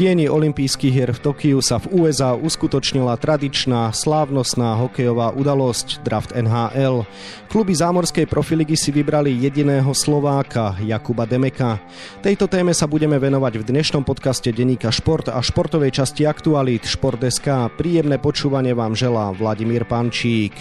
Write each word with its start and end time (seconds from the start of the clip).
tieni 0.00 0.32
olympijských 0.32 0.94
hier 0.96 1.12
v 1.12 1.20
Tokiu 1.20 1.60
sa 1.60 1.76
v 1.76 1.92
USA 2.00 2.32
uskutočnila 2.32 3.20
tradičná 3.20 3.92
slávnostná 3.92 4.72
hokejová 4.80 5.36
udalosť 5.36 6.00
Draft 6.00 6.32
NHL. 6.32 7.04
Kluby 7.52 7.76
zámorskej 7.76 8.24
profiligy 8.24 8.80
si 8.80 8.96
vybrali 8.96 9.28
jediného 9.36 9.92
Slováka, 9.92 10.80
Jakuba 10.80 11.28
Demeka. 11.28 11.76
Tejto 12.24 12.48
téme 12.48 12.72
sa 12.72 12.88
budeme 12.88 13.20
venovať 13.20 13.60
v 13.60 13.66
dnešnom 13.76 14.00
podcaste 14.00 14.48
Deníka 14.56 14.88
Šport 14.88 15.28
a 15.28 15.36
športovej 15.36 15.92
časti 15.92 16.24
Aktualít 16.24 16.88
Šport.sk. 16.88 17.68
Príjemné 17.76 18.16
počúvanie 18.16 18.72
vám 18.72 18.96
želá 18.96 19.36
Vladimír 19.36 19.84
Pančík. 19.84 20.56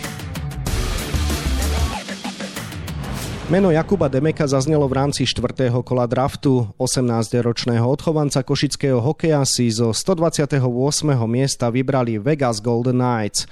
Meno 3.50 3.74
Jakuba 3.74 4.06
Demeka 4.14 4.46
zaznelo 4.46 4.86
v 4.86 4.94
rámci 4.94 5.26
štvrtého 5.26 5.82
kola 5.82 6.06
draftu. 6.06 6.70
18-ročného 6.78 7.82
odchovanca 7.82 8.46
košického 8.46 9.02
hokeja 9.02 9.42
si 9.42 9.74
zo 9.74 9.90
128. 9.90 10.62
miesta 11.26 11.74
vybrali 11.74 12.22
Vegas 12.22 12.62
Golden 12.62 13.02
Knights. 13.02 13.50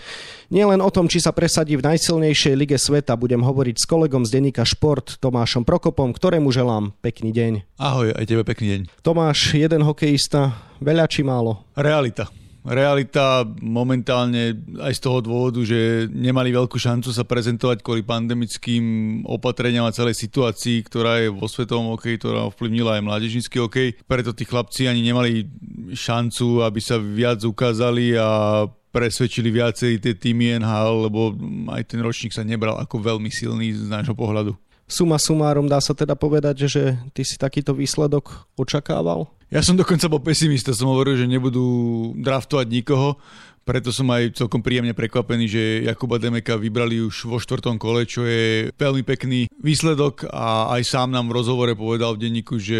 Nielen 0.54 0.86
o 0.86 0.94
tom, 0.94 1.10
či 1.10 1.18
sa 1.18 1.34
presadí 1.34 1.74
v 1.74 1.82
najsilnejšej 1.82 2.54
lige 2.54 2.78
sveta, 2.78 3.18
budem 3.18 3.42
hovoriť 3.42 3.82
s 3.82 3.90
kolegom 3.90 4.22
z 4.22 4.38
denníka 4.38 4.62
Šport 4.70 5.18
Tomášom 5.18 5.66
Prokopom, 5.66 6.14
ktorému 6.14 6.54
želám 6.54 6.94
pekný 7.02 7.34
deň. 7.34 7.82
Ahoj, 7.82 8.14
aj 8.14 8.26
tebe 8.30 8.46
pekný 8.46 8.68
deň. 8.78 8.82
Tomáš, 9.02 9.58
jeden 9.58 9.82
hokejista, 9.82 10.62
veľa 10.78 11.10
či 11.10 11.26
málo? 11.26 11.66
Realita 11.74 12.30
realita 12.68 13.48
momentálne 13.64 14.60
aj 14.84 14.94
z 15.00 15.02
toho 15.02 15.24
dôvodu, 15.24 15.64
že 15.64 16.12
nemali 16.12 16.52
veľkú 16.52 16.76
šancu 16.76 17.16
sa 17.16 17.24
prezentovať 17.24 17.80
kvôli 17.80 18.04
pandemickým 18.04 18.84
opatreniam 19.24 19.88
a 19.88 19.96
celej 19.96 20.20
situácii, 20.20 20.84
ktorá 20.84 21.24
je 21.24 21.32
vo 21.32 21.48
svetovom 21.48 21.96
hokeji, 21.96 22.20
ktorá 22.20 22.52
ovplyvnila 22.52 23.00
aj 23.00 23.06
mládežnícky 23.08 23.56
hokej. 23.58 23.88
Preto 24.04 24.36
tí 24.36 24.44
chlapci 24.44 24.92
ani 24.92 25.00
nemali 25.00 25.48
šancu, 25.96 26.68
aby 26.68 26.80
sa 26.84 27.00
viac 27.00 27.40
ukázali 27.42 28.20
a 28.20 28.64
presvedčili 28.92 29.54
viacej 29.54 30.02
tie 30.02 30.14
týmy 30.18 30.60
NHL, 30.60 31.08
lebo 31.08 31.32
aj 31.72 31.96
ten 31.96 32.02
ročník 32.02 32.34
sa 32.34 32.42
nebral 32.42 32.82
ako 32.82 33.00
veľmi 33.00 33.30
silný 33.30 33.76
z 33.76 33.88
nášho 33.88 34.18
pohľadu. 34.18 34.58
Suma 34.88 35.20
sumárom 35.20 35.68
dá 35.68 35.84
sa 35.84 35.92
teda 35.92 36.16
povedať, 36.16 36.72
že 36.72 36.96
ty 37.12 37.28
si 37.28 37.36
takýto 37.36 37.76
výsledok 37.76 38.48
očakával? 38.56 39.28
Ja 39.48 39.64
som 39.64 39.80
dokonca 39.80 40.12
bol 40.12 40.20
pesimista, 40.20 40.76
som 40.76 40.92
hovoril, 40.92 41.24
že 41.24 41.32
nebudú 41.32 42.12
draftovať 42.20 42.68
nikoho, 42.68 43.16
preto 43.68 43.92
som 43.92 44.08
aj 44.16 44.40
celkom 44.40 44.64
príjemne 44.64 44.96
prekvapený, 44.96 45.46
že 45.52 45.64
Jakuba 45.84 46.16
Demeka 46.24 46.56
vybrali 46.56 47.04
už 47.04 47.28
vo 47.28 47.36
štvrtom 47.36 47.76
kole, 47.76 48.08
čo 48.08 48.24
je 48.24 48.72
veľmi 48.72 49.04
pekný 49.04 49.52
výsledok 49.60 50.24
a 50.32 50.72
aj 50.80 50.88
sám 50.88 51.12
nám 51.12 51.28
v 51.28 51.36
rozhovore 51.36 51.76
povedal 51.76 52.16
v 52.16 52.28
denníku, 52.28 52.64
že 52.64 52.80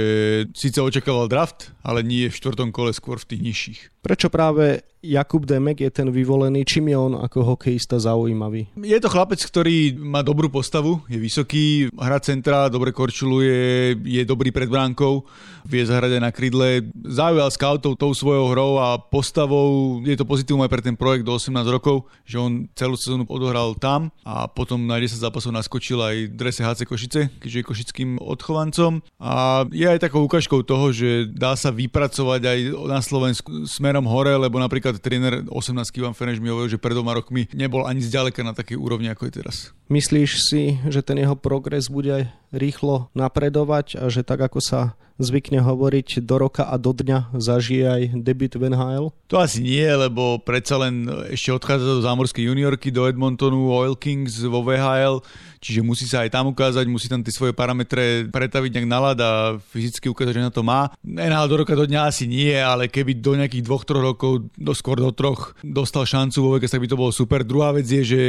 síce 0.56 0.80
očakával 0.80 1.28
draft, 1.28 1.76
ale 1.84 2.08
nie 2.08 2.32
v 2.32 2.40
štvrtom 2.40 2.72
kole, 2.72 2.96
skôr 2.96 3.20
v 3.20 3.28
tých 3.36 3.42
nižších. 3.44 3.80
Prečo 4.00 4.32
práve 4.32 4.88
Jakub 5.04 5.44
Demek 5.44 5.84
je 5.84 5.92
ten 5.92 6.08
vyvolený? 6.08 6.64
Čím 6.64 6.96
je 6.96 6.98
on 6.98 7.14
ako 7.20 7.56
hokejista 7.56 8.00
zaujímavý? 8.00 8.72
Je 8.80 8.96
to 9.04 9.12
chlapec, 9.12 9.44
ktorý 9.44 10.00
má 10.00 10.24
dobrú 10.24 10.48
postavu, 10.48 11.04
je 11.12 11.20
vysoký, 11.20 11.92
hra 11.92 12.24
centra, 12.24 12.72
dobre 12.72 12.96
korčuluje, 12.96 14.00
je 14.08 14.24
dobrý 14.24 14.56
pred 14.56 14.72
bránkou, 14.72 15.28
vie 15.68 15.84
zahrať 15.84 16.16
aj 16.16 16.22
na 16.24 16.32
krydle. 16.58 16.90
Zaujal 17.08 17.50
scoutov 17.54 17.94
tou 17.96 18.12
svojou 18.14 18.52
hrou 18.52 18.82
a 18.82 18.98
postavou. 18.98 20.02
Je 20.04 20.18
to 20.18 20.26
pozitívne 20.26 20.66
aj 20.66 20.72
pre 20.74 20.82
ten 20.82 20.96
projekt 20.98 21.24
do 21.24 21.38
18 21.38 21.54
rokov, 21.70 22.10
že 22.26 22.42
on 22.42 22.68
celú 22.74 22.98
sezónu 22.98 23.24
odohral 23.30 23.78
tam 23.78 24.10
a 24.26 24.50
potom 24.50 24.90
na 24.90 24.98
10 24.98 25.22
zápasov 25.22 25.54
naskočil 25.54 26.00
aj 26.02 26.16
v 26.28 26.36
drese 26.36 26.62
HC 26.66 26.82
Košice, 26.90 27.22
keďže 27.40 27.58
je 27.62 27.68
košickým 27.68 28.10
odchovancom. 28.20 29.06
A 29.22 29.64
je 29.70 29.88
aj 29.88 30.02
takou 30.02 30.26
ukážkou 30.26 30.66
toho, 30.66 30.92
že 30.92 31.30
dá 31.30 31.54
sa 31.56 31.70
vypracovať 31.70 32.42
aj 32.44 32.60
na 32.90 33.00
Slovensku 33.00 33.70
smerom 33.70 34.10
hore, 34.10 34.34
lebo 34.36 34.58
napríklad 34.58 34.98
tréner 35.00 35.46
18 35.48 36.00
Ivan 36.00 36.18
Feneš 36.18 36.42
mi 36.42 36.50
hovoril, 36.50 36.74
že 36.74 36.82
pred 36.82 36.98
dvoma 36.98 37.16
rokmi 37.16 37.48
nebol 37.54 37.86
ani 37.86 38.02
zďaleka 38.02 38.42
na 38.42 38.52
takej 38.52 38.80
úrovni, 38.80 39.12
ako 39.12 39.30
je 39.30 39.34
teraz. 39.44 39.56
Myslíš 39.88 40.32
si, 40.44 40.64
že 40.92 41.00
ten 41.00 41.16
jeho 41.16 41.40
progres 41.40 41.88
bude 41.88 42.28
rýchlo 42.52 43.12
napredovať 43.18 44.00
a 44.00 44.08
že 44.08 44.24
tak 44.24 44.44
ako 44.44 44.60
sa 44.64 44.82
zvykne 45.18 45.66
hovoriť, 45.66 46.22
do 46.22 46.38
roka 46.38 46.70
a 46.70 46.78
do 46.78 46.94
dňa 46.94 47.34
zažije 47.34 47.86
aj 47.86 48.02
debut 48.22 48.54
v 48.54 48.70
NHL? 48.70 49.06
To 49.34 49.42
asi 49.42 49.66
nie, 49.66 49.84
lebo 49.84 50.38
predsa 50.38 50.78
len 50.78 51.10
ešte 51.34 51.50
odchádza 51.52 52.00
do 52.00 52.06
zámorskej 52.06 52.46
juniorky, 52.48 52.94
do 52.94 53.10
Edmontonu 53.10 53.74
Oil 53.74 53.98
Kings 53.98 54.46
vo 54.46 54.62
VHL, 54.62 55.26
čiže 55.58 55.82
musí 55.82 56.06
sa 56.06 56.24
aj 56.24 56.38
tam 56.38 56.54
ukázať, 56.54 56.86
musí 56.86 57.10
tam 57.10 57.26
tie 57.26 57.34
svoje 57.34 57.52
parametre 57.52 58.30
pretaviť 58.30 58.72
nejak 58.78 58.88
nalad 58.88 59.18
a 59.20 59.58
fyzicky 59.74 60.06
ukázať, 60.08 60.38
že 60.38 60.46
na 60.46 60.54
to 60.54 60.62
má. 60.62 60.94
NHL 61.02 61.50
do 61.50 61.58
roka 61.66 61.74
do 61.74 61.90
dňa 61.90 62.02
asi 62.08 62.30
nie, 62.30 62.54
ale 62.54 62.86
keby 62.86 63.18
do 63.18 63.34
nejakých 63.36 63.66
dvoch, 63.66 63.84
troch 63.84 64.06
rokov, 64.06 64.54
do, 64.54 64.72
skôr 64.78 65.02
do 65.02 65.10
troch, 65.12 65.58
dostal 65.66 66.06
šancu 66.06 66.38
vo 66.46 66.54
Vegas, 66.56 66.72
tak 66.72 66.86
by 66.86 66.90
to 66.94 67.00
bolo 67.00 67.10
super. 67.10 67.42
Druhá 67.42 67.74
vec 67.74 67.90
je, 67.90 68.06
že 68.06 68.22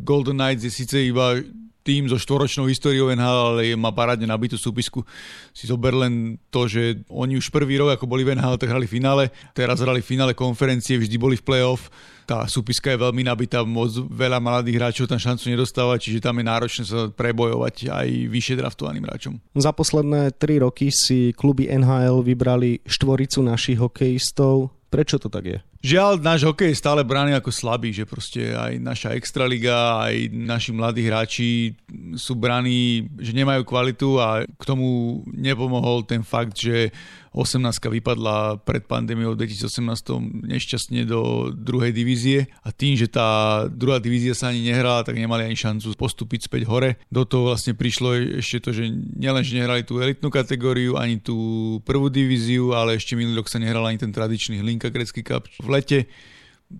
Golden 0.00 0.40
Knights 0.40 0.64
je 0.64 0.72
síce 0.72 0.96
iba 0.96 1.38
tým 1.82 2.06
so 2.06 2.18
štvoročnou 2.18 2.70
históriou 2.70 3.10
NHL, 3.10 3.58
ale 3.58 3.62
má 3.74 3.90
parádne 3.90 4.26
nabitú 4.26 4.54
súpisku. 4.54 5.02
Si 5.50 5.66
zober 5.66 5.94
len 5.94 6.38
to, 6.48 6.70
že 6.70 7.02
oni 7.10 7.36
už 7.36 7.50
prvý 7.50 7.78
rok, 7.78 7.98
ako 7.98 8.06
boli 8.06 8.22
v 8.22 8.38
NHL, 8.38 8.58
tak 8.58 8.70
hrali 8.70 8.86
finále. 8.86 9.34
Teraz 9.52 9.82
hrali 9.82 9.98
finále 10.00 10.32
konferencie, 10.32 10.96
vždy 10.98 11.16
boli 11.18 11.34
v 11.34 11.44
play-off. 11.44 11.90
Tá 12.22 12.46
súpiska 12.46 12.94
je 12.94 13.02
veľmi 13.02 13.26
nabitá, 13.26 13.66
moc 13.66 13.90
veľa 13.92 14.38
mladých 14.38 14.78
hráčov 14.78 15.10
tam 15.10 15.18
šancu 15.18 15.50
nedostáva, 15.50 15.98
čiže 15.98 16.22
tam 16.22 16.38
je 16.38 16.44
náročné 16.46 16.84
sa 16.86 17.10
prebojovať 17.10 17.90
aj 17.90 18.08
vyššie 18.30 18.54
draftovaným 18.62 19.02
hráčom. 19.02 19.34
Za 19.58 19.74
posledné 19.74 20.30
tri 20.38 20.62
roky 20.62 20.94
si 20.94 21.34
kluby 21.34 21.66
NHL 21.66 22.22
vybrali 22.22 22.78
štvoricu 22.86 23.42
našich 23.42 23.82
hokejistov. 23.82 24.70
Prečo 24.86 25.18
to 25.18 25.26
tak 25.26 25.44
je? 25.50 25.58
Žiaľ, 25.82 26.22
náš 26.22 26.46
hokej 26.46 26.70
je 26.70 26.78
stále 26.78 27.02
braný 27.02 27.34
ako 27.34 27.50
slabý, 27.50 27.90
že 27.90 28.06
proste 28.06 28.54
aj 28.54 28.78
naša 28.78 29.18
extraliga, 29.18 29.98
aj 30.06 30.30
naši 30.30 30.70
mladí 30.70 31.02
hráči 31.02 31.74
sú 32.14 32.38
braní, 32.38 33.10
že 33.18 33.34
nemajú 33.34 33.66
kvalitu 33.66 34.22
a 34.22 34.46
k 34.46 34.62
tomu 34.62 35.20
nepomohol 35.26 36.06
ten 36.06 36.22
fakt, 36.22 36.54
že 36.54 36.94
18 37.32 37.80
vypadla 37.80 38.60
pred 38.60 38.84
pandémiou 38.84 39.32
2018 39.32 40.48
nešťastne 40.52 41.08
do 41.08 41.48
druhej 41.52 41.92
divízie 41.96 42.52
a 42.60 42.70
tým, 42.70 42.94
že 42.94 43.08
tá 43.08 43.64
druhá 43.72 43.96
divízia 43.96 44.36
sa 44.36 44.52
ani 44.52 44.68
nehrala, 44.68 45.00
tak 45.00 45.16
nemali 45.16 45.48
ani 45.48 45.56
šancu 45.56 45.96
postúpiť 45.96 46.46
späť 46.52 46.68
hore. 46.68 47.00
Do 47.08 47.24
toho 47.24 47.52
vlastne 47.52 47.72
prišlo 47.72 48.40
ešte 48.44 48.68
to, 48.68 48.70
že 48.76 48.92
nielen, 49.16 49.40
že 49.40 49.56
nehrali 49.56 49.80
tú 49.82 49.96
elitnú 49.98 50.28
kategóriu, 50.28 51.00
ani 51.00 51.18
tú 51.20 51.80
prvú 51.88 52.12
divíziu, 52.12 52.76
ale 52.76 53.00
ešte 53.00 53.16
minulý 53.16 53.40
rok 53.40 53.48
sa 53.48 53.56
nehral 53.56 53.88
ani 53.88 53.96
ten 53.96 54.12
tradičný 54.12 54.60
Hlinka 54.60 54.92
Grecký 54.92 55.24
Cup 55.24 55.48
v 55.56 55.68
lete. 55.72 56.00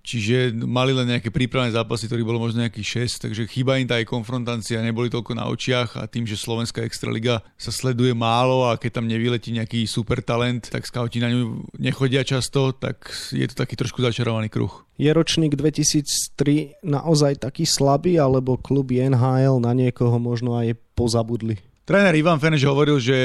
Čiže 0.01 0.57
mali 0.65 0.97
len 0.97 1.05
nejaké 1.05 1.29
prípravné 1.29 1.69
zápasy, 1.77 2.09
ktorých 2.09 2.25
bolo 2.25 2.41
možno 2.41 2.65
nejakých 2.65 3.05
6, 3.05 3.29
takže 3.29 3.43
chýba 3.53 3.77
im 3.77 3.85
tá 3.85 4.01
aj 4.01 4.09
konfrontácia, 4.09 4.81
neboli 4.81 5.13
toľko 5.13 5.37
na 5.37 5.45
očiach 5.53 6.01
a 6.01 6.09
tým, 6.09 6.25
že 6.25 6.41
Slovenská 6.41 6.81
extraliga 6.89 7.45
sa 7.61 7.69
sleduje 7.69 8.17
málo 8.17 8.73
a 8.73 8.81
keď 8.81 9.03
tam 9.03 9.07
nevyletí 9.11 9.53
nejaký 9.53 9.85
super 9.85 10.25
talent, 10.25 10.73
tak 10.73 10.89
skauti 10.89 11.21
na 11.21 11.29
ňu 11.29 11.69
nechodia 11.77 12.25
často, 12.25 12.73
tak 12.73 13.05
je 13.35 13.45
to 13.45 13.55
taký 13.59 13.77
trošku 13.77 14.01
začarovaný 14.01 14.49
kruh. 14.49 14.73
Je 14.97 15.11
ročník 15.11 15.59
2003 15.59 16.85
naozaj 16.87 17.43
taký 17.43 17.67
slabý, 17.67 18.17
alebo 18.21 18.61
kluby 18.61 19.03
NHL 19.03 19.59
na 19.59 19.75
niekoho 19.75 20.17
možno 20.21 20.55
aj 20.55 20.79
pozabudli? 20.95 21.72
Tréner 21.83 22.15
Ivan 22.15 22.39
Feneš 22.39 22.63
hovoril, 22.71 23.03
že 23.03 23.19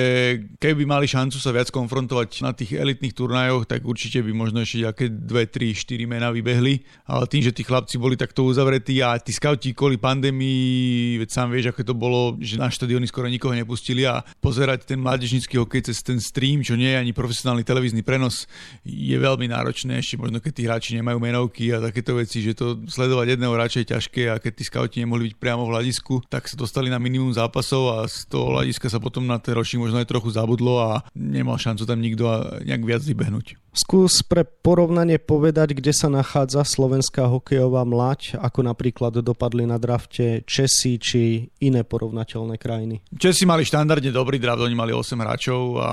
keby 0.58 0.82
mali 0.90 1.06
šancu 1.06 1.38
sa 1.38 1.54
viac 1.54 1.70
konfrontovať 1.70 2.42
na 2.42 2.58
tých 2.58 2.74
elitných 2.74 3.14
turnajoch, 3.14 3.70
tak 3.70 3.86
určite 3.86 4.26
by 4.26 4.34
možno 4.34 4.66
ešte 4.66 4.82
nejaké 4.82 5.06
2, 5.14 5.30
3, 5.30 5.78
4 5.78 6.10
mená 6.10 6.34
vybehli. 6.34 6.82
Ale 7.06 7.30
tým, 7.30 7.46
že 7.46 7.54
tí 7.54 7.62
chlapci 7.62 8.02
boli 8.02 8.18
takto 8.18 8.42
uzavretí 8.50 8.98
a 9.06 9.14
tí 9.22 9.30
skauti 9.30 9.78
kvôli 9.78 10.02
pandémii, 10.02 11.22
veď 11.22 11.30
sám 11.30 11.54
vieš, 11.54 11.70
ako 11.70 11.86
to 11.86 11.94
bolo, 11.94 12.22
že 12.42 12.58
na 12.58 12.74
štadióny 12.74 13.06
skoro 13.06 13.30
nikoho 13.30 13.54
nepustili 13.54 14.10
a 14.10 14.26
pozerať 14.42 14.90
ten 14.90 15.06
mládežnický 15.06 15.62
hokej 15.62 15.94
cez 15.94 16.02
ten 16.02 16.18
stream, 16.18 16.66
čo 16.66 16.74
nie 16.74 16.90
je 16.90 16.98
ani 16.98 17.14
profesionálny 17.14 17.62
televízny 17.62 18.02
prenos, 18.02 18.50
je 18.82 19.14
veľmi 19.22 19.54
náročné. 19.54 20.02
Ešte 20.02 20.18
možno 20.18 20.42
keď 20.42 20.52
tí 20.58 20.62
hráči 20.66 20.90
nemajú 20.98 21.22
menovky 21.22 21.78
a 21.78 21.94
takéto 21.94 22.18
veci, 22.18 22.42
že 22.42 22.58
to 22.58 22.82
sledovať 22.90 23.38
jedného 23.38 23.54
je 23.54 23.86
ťažké 23.86 24.34
a 24.34 24.42
keď 24.42 24.52
tí 24.58 24.64
skauti 24.66 24.98
nemohli 25.06 25.30
byť 25.30 25.36
priamo 25.38 25.70
v 25.70 25.78
hľadisku, 25.78 26.26
tak 26.26 26.50
sa 26.50 26.58
dostali 26.58 26.90
na 26.90 26.98
minimum 26.98 27.30
zápasov 27.30 28.02
a 28.02 28.10
z 28.10 28.26
toho 28.26 28.47
hľadiska 28.54 28.88
sa 28.88 29.00
potom 29.02 29.26
na 29.26 29.42
ten 29.42 29.56
ročník 29.56 29.84
možno 29.84 30.00
aj 30.00 30.08
trochu 30.08 30.32
zabudlo 30.32 30.80
a 30.80 30.92
nemal 31.16 31.60
šancu 31.60 31.84
tam 31.84 32.00
nikto 32.00 32.24
nejak 32.64 32.84
viac 32.84 33.02
vybehnúť. 33.04 33.60
Skús 33.78 34.26
pre 34.26 34.42
porovnanie 34.42 35.22
povedať, 35.22 35.78
kde 35.78 35.94
sa 35.94 36.10
nachádza 36.10 36.66
slovenská 36.66 37.30
hokejová 37.30 37.86
mlať, 37.86 38.34
ako 38.42 38.66
napríklad 38.66 39.22
dopadli 39.22 39.70
na 39.70 39.78
drafte 39.78 40.42
Česi 40.50 40.98
či 40.98 41.46
iné 41.62 41.86
porovnateľné 41.86 42.58
krajiny. 42.58 43.06
Česi 43.14 43.46
mali 43.46 43.62
štandardne 43.62 44.10
dobrý 44.10 44.42
draft, 44.42 44.66
oni 44.66 44.74
mali 44.74 44.98
8 44.98 45.14
hráčov 45.22 45.78
a 45.78 45.90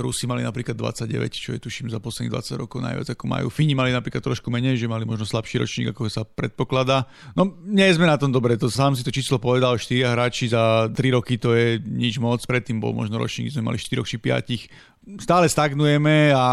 Rusi 0.00 0.24
mali 0.24 0.40
napríklad 0.40 0.72
29, 0.72 1.36
čo 1.36 1.52
je 1.52 1.60
tuším 1.60 1.92
za 1.92 2.00
posledných 2.00 2.32
20 2.32 2.64
rokov 2.64 2.80
najviac 2.80 3.12
ako 3.12 3.24
majú. 3.28 3.46
Fíni 3.52 3.76
mali 3.76 3.92
napríklad 3.92 4.24
trošku 4.24 4.48
menej, 4.48 4.80
že 4.80 4.88
mali 4.88 5.04
možno 5.04 5.28
slabší 5.28 5.60
ročník, 5.60 5.92
ako 5.92 6.08
sa 6.08 6.24
predpokladá. 6.24 7.04
No 7.36 7.44
nie 7.60 7.92
sme 7.92 8.08
na 8.08 8.16
tom 8.16 8.32
dobre, 8.32 8.56
to 8.56 8.72
sám 8.72 8.96
si 8.96 9.04
to 9.04 9.12
číslo 9.12 9.36
povedal, 9.36 9.76
4 9.76 10.16
hráči 10.16 10.48
za 10.48 10.88
3 10.88 10.96
roky 11.12 11.36
to 11.36 11.52
je 11.52 11.76
nič 11.76 12.16
moc, 12.16 12.40
predtým 12.48 12.80
bol 12.80 12.96
možno 12.96 13.20
ročník, 13.20 13.52
sme 13.52 13.68
mali 13.68 13.76
4 13.76 14.00
či 14.00 14.16
5 14.16 14.91
stále 15.18 15.50
stagnujeme 15.50 16.30
a 16.32 16.46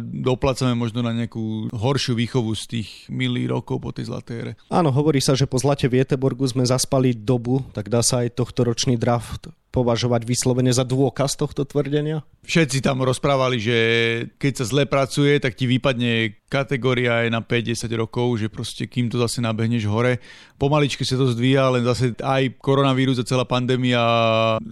doplacame 0.00 0.78
možno 0.78 1.02
na 1.02 1.10
nejakú 1.10 1.70
horšiu 1.74 2.14
výchovu 2.14 2.54
z 2.54 2.64
tých 2.78 2.88
milých 3.10 3.50
rokov 3.50 3.82
po 3.82 3.90
tej 3.90 4.08
zlatej 4.08 4.36
ére. 4.38 4.52
Áno, 4.70 4.94
hovorí 4.94 5.18
sa, 5.18 5.34
že 5.34 5.50
po 5.50 5.58
zlate 5.58 5.90
v 5.90 6.02
Jeteborgu 6.02 6.46
sme 6.46 6.62
zaspali 6.62 7.14
dobu, 7.14 7.66
tak 7.74 7.90
dá 7.90 8.00
sa 8.00 8.22
aj 8.22 8.38
tohto 8.38 8.62
ročný 8.66 8.94
draft 8.94 9.50
považovať 9.70 10.26
vyslovene 10.26 10.74
za 10.74 10.82
dôkaz 10.82 11.38
tohto 11.38 11.62
tvrdenia? 11.62 12.26
Všetci 12.42 12.82
tam 12.82 13.06
rozprávali, 13.06 13.62
že 13.62 13.76
keď 14.34 14.52
sa 14.60 14.64
zle 14.66 14.84
pracuje, 14.90 15.38
tak 15.38 15.54
ti 15.54 15.70
vypadne 15.70 16.42
kategória 16.50 17.22
aj 17.22 17.28
na 17.30 17.40
5-10 17.40 17.86
rokov, 17.94 18.42
že 18.42 18.50
proste 18.50 18.90
kým 18.90 19.06
to 19.06 19.22
zase 19.22 19.38
nabehneš 19.38 19.86
hore. 19.86 20.18
Pomaličky 20.58 21.06
sa 21.06 21.14
to 21.14 21.30
zdvíja, 21.30 21.70
len 21.70 21.86
zase 21.86 22.18
aj 22.18 22.58
koronavírus 22.58 23.22
a 23.22 23.28
celá 23.28 23.46
pandémia 23.46 24.02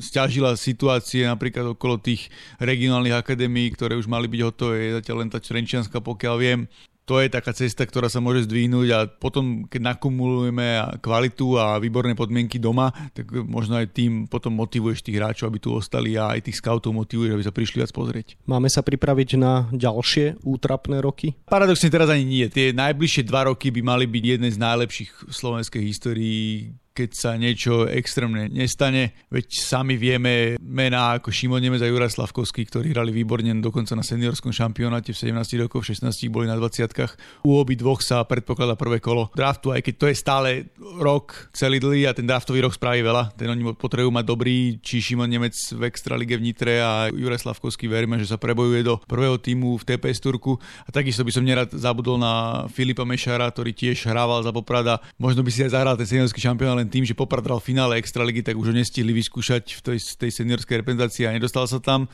stiažila 0.02 0.58
situácie 0.58 1.22
napríklad 1.30 1.78
okolo 1.78 2.02
tých 2.02 2.26
regionálnych 2.58 3.14
akadémií, 3.14 3.70
ktoré 3.78 3.94
už 3.94 4.10
mali 4.10 4.26
byť 4.26 4.40
hotové, 4.42 4.98
zatiaľ 4.98 5.16
len 5.22 5.30
tá 5.30 5.38
Trenčianska, 5.38 6.02
pokiaľ 6.02 6.34
viem 6.42 6.60
to 7.08 7.24
je 7.24 7.32
taká 7.32 7.56
cesta, 7.56 7.88
ktorá 7.88 8.12
sa 8.12 8.20
môže 8.20 8.44
zdvihnúť 8.44 8.88
a 8.92 8.98
potom, 9.08 9.64
keď 9.64 9.96
nakumulujeme 9.96 11.00
kvalitu 11.00 11.56
a 11.56 11.80
výborné 11.80 12.12
podmienky 12.12 12.60
doma, 12.60 12.92
tak 13.16 13.32
možno 13.32 13.80
aj 13.80 13.96
tým 13.96 14.28
potom 14.28 14.52
motivuješ 14.52 15.00
tých 15.00 15.16
hráčov, 15.16 15.48
aby 15.48 15.58
tu 15.64 15.72
ostali 15.72 16.20
a 16.20 16.36
aj 16.36 16.44
tých 16.44 16.60
scoutov 16.60 16.92
motivuješ, 16.92 17.32
aby 17.32 17.44
sa 17.48 17.56
prišli 17.56 17.80
viac 17.80 17.92
pozrieť. 17.96 18.36
Máme 18.44 18.68
sa 18.68 18.84
pripraviť 18.84 19.40
na 19.40 19.64
ďalšie 19.72 20.44
útrapné 20.44 21.00
roky? 21.00 21.32
Paradoxne 21.48 21.88
teraz 21.88 22.12
ani 22.12 22.28
nie. 22.28 22.44
Tie 22.52 22.76
najbližšie 22.76 23.24
dva 23.24 23.48
roky 23.48 23.72
by 23.72 23.80
mali 23.80 24.04
byť 24.04 24.24
jedné 24.36 24.48
z 24.52 24.60
najlepších 24.60 25.10
v 25.24 25.32
slovenskej 25.32 25.82
histórii 25.88 26.76
keď 26.98 27.10
sa 27.14 27.30
niečo 27.38 27.86
extrémne 27.86 28.50
nestane. 28.50 29.14
Veď 29.30 29.46
sami 29.54 29.94
vieme 29.94 30.58
mená 30.58 31.14
ako 31.14 31.30
Šimon 31.30 31.62
Nemec 31.62 31.78
a 31.78 31.86
Juraj 31.86 32.18
Slavkovský, 32.18 32.66
ktorí 32.66 32.90
hrali 32.90 33.14
výborne 33.14 33.54
dokonca 33.62 33.94
na 33.94 34.02
seniorskom 34.02 34.50
šampionáte 34.50 35.14
v 35.14 35.30
17 35.30 35.62
rokoch, 35.62 35.86
v 35.86 35.94
16 35.94 36.26
boli 36.26 36.50
na 36.50 36.58
20 36.58 37.46
U 37.46 37.54
obi 37.54 37.78
dvoch 37.78 38.02
sa 38.02 38.26
predpokladá 38.26 38.74
prvé 38.74 38.98
kolo 38.98 39.30
draftu, 39.38 39.70
aj 39.70 39.86
keď 39.86 39.94
to 39.94 40.06
je 40.10 40.16
stále 40.18 40.50
rok 40.98 41.54
celý 41.54 41.78
dlhý 41.78 42.10
a 42.10 42.16
ten 42.16 42.26
draftový 42.26 42.66
rok 42.66 42.74
spraví 42.74 43.06
veľa. 43.06 43.38
Ten 43.38 43.46
oni 43.46 43.62
potrebujú 43.78 44.10
mať 44.10 44.24
dobrý, 44.26 44.82
či 44.82 44.98
Šimon 44.98 45.30
Nemec 45.30 45.54
v 45.54 45.86
Extralige 45.86 46.34
v 46.34 46.50
Nitre 46.50 46.82
a 46.82 47.06
Juraj 47.14 47.46
Slavkovský 47.46 47.86
veríme, 47.86 48.18
že 48.18 48.26
sa 48.26 48.40
prebojuje 48.40 48.82
do 48.82 48.98
prvého 49.06 49.38
týmu 49.38 49.78
v 49.78 49.86
TPS 49.86 50.18
Turku. 50.18 50.58
A 50.82 50.90
takisto 50.90 51.22
by 51.22 51.30
som 51.30 51.46
nerad 51.46 51.70
zabudol 51.70 52.18
na 52.18 52.66
Filipa 52.72 53.06
Mešara, 53.06 53.46
ktorý 53.54 53.70
tiež 53.70 54.02
hrával 54.10 54.42
za 54.42 54.50
Poprada. 54.50 54.98
Možno 55.20 55.46
by 55.46 55.50
si 55.54 55.62
aj 55.62 55.76
zahral 55.76 55.94
ten 55.94 56.08
seniorský 56.08 56.42
šampión, 56.42 56.74
len 56.74 56.87
tým, 56.88 57.04
že 57.04 57.16
Poprad 57.16 57.44
hral 57.44 57.60
v 57.60 57.68
finále 57.72 58.00
Extraligy, 58.00 58.42
tak 58.42 58.56
už 58.56 58.72
ho 58.72 58.74
nestihli 58.74 59.12
vyskúšať 59.12 59.78
v 59.78 59.80
tej, 59.80 59.98
tej 60.16 60.30
seniorskej 60.42 60.80
reprezentácii 60.82 61.28
a 61.28 61.34
nedostal 61.36 61.68
sa 61.68 61.78
tam. 61.78 62.08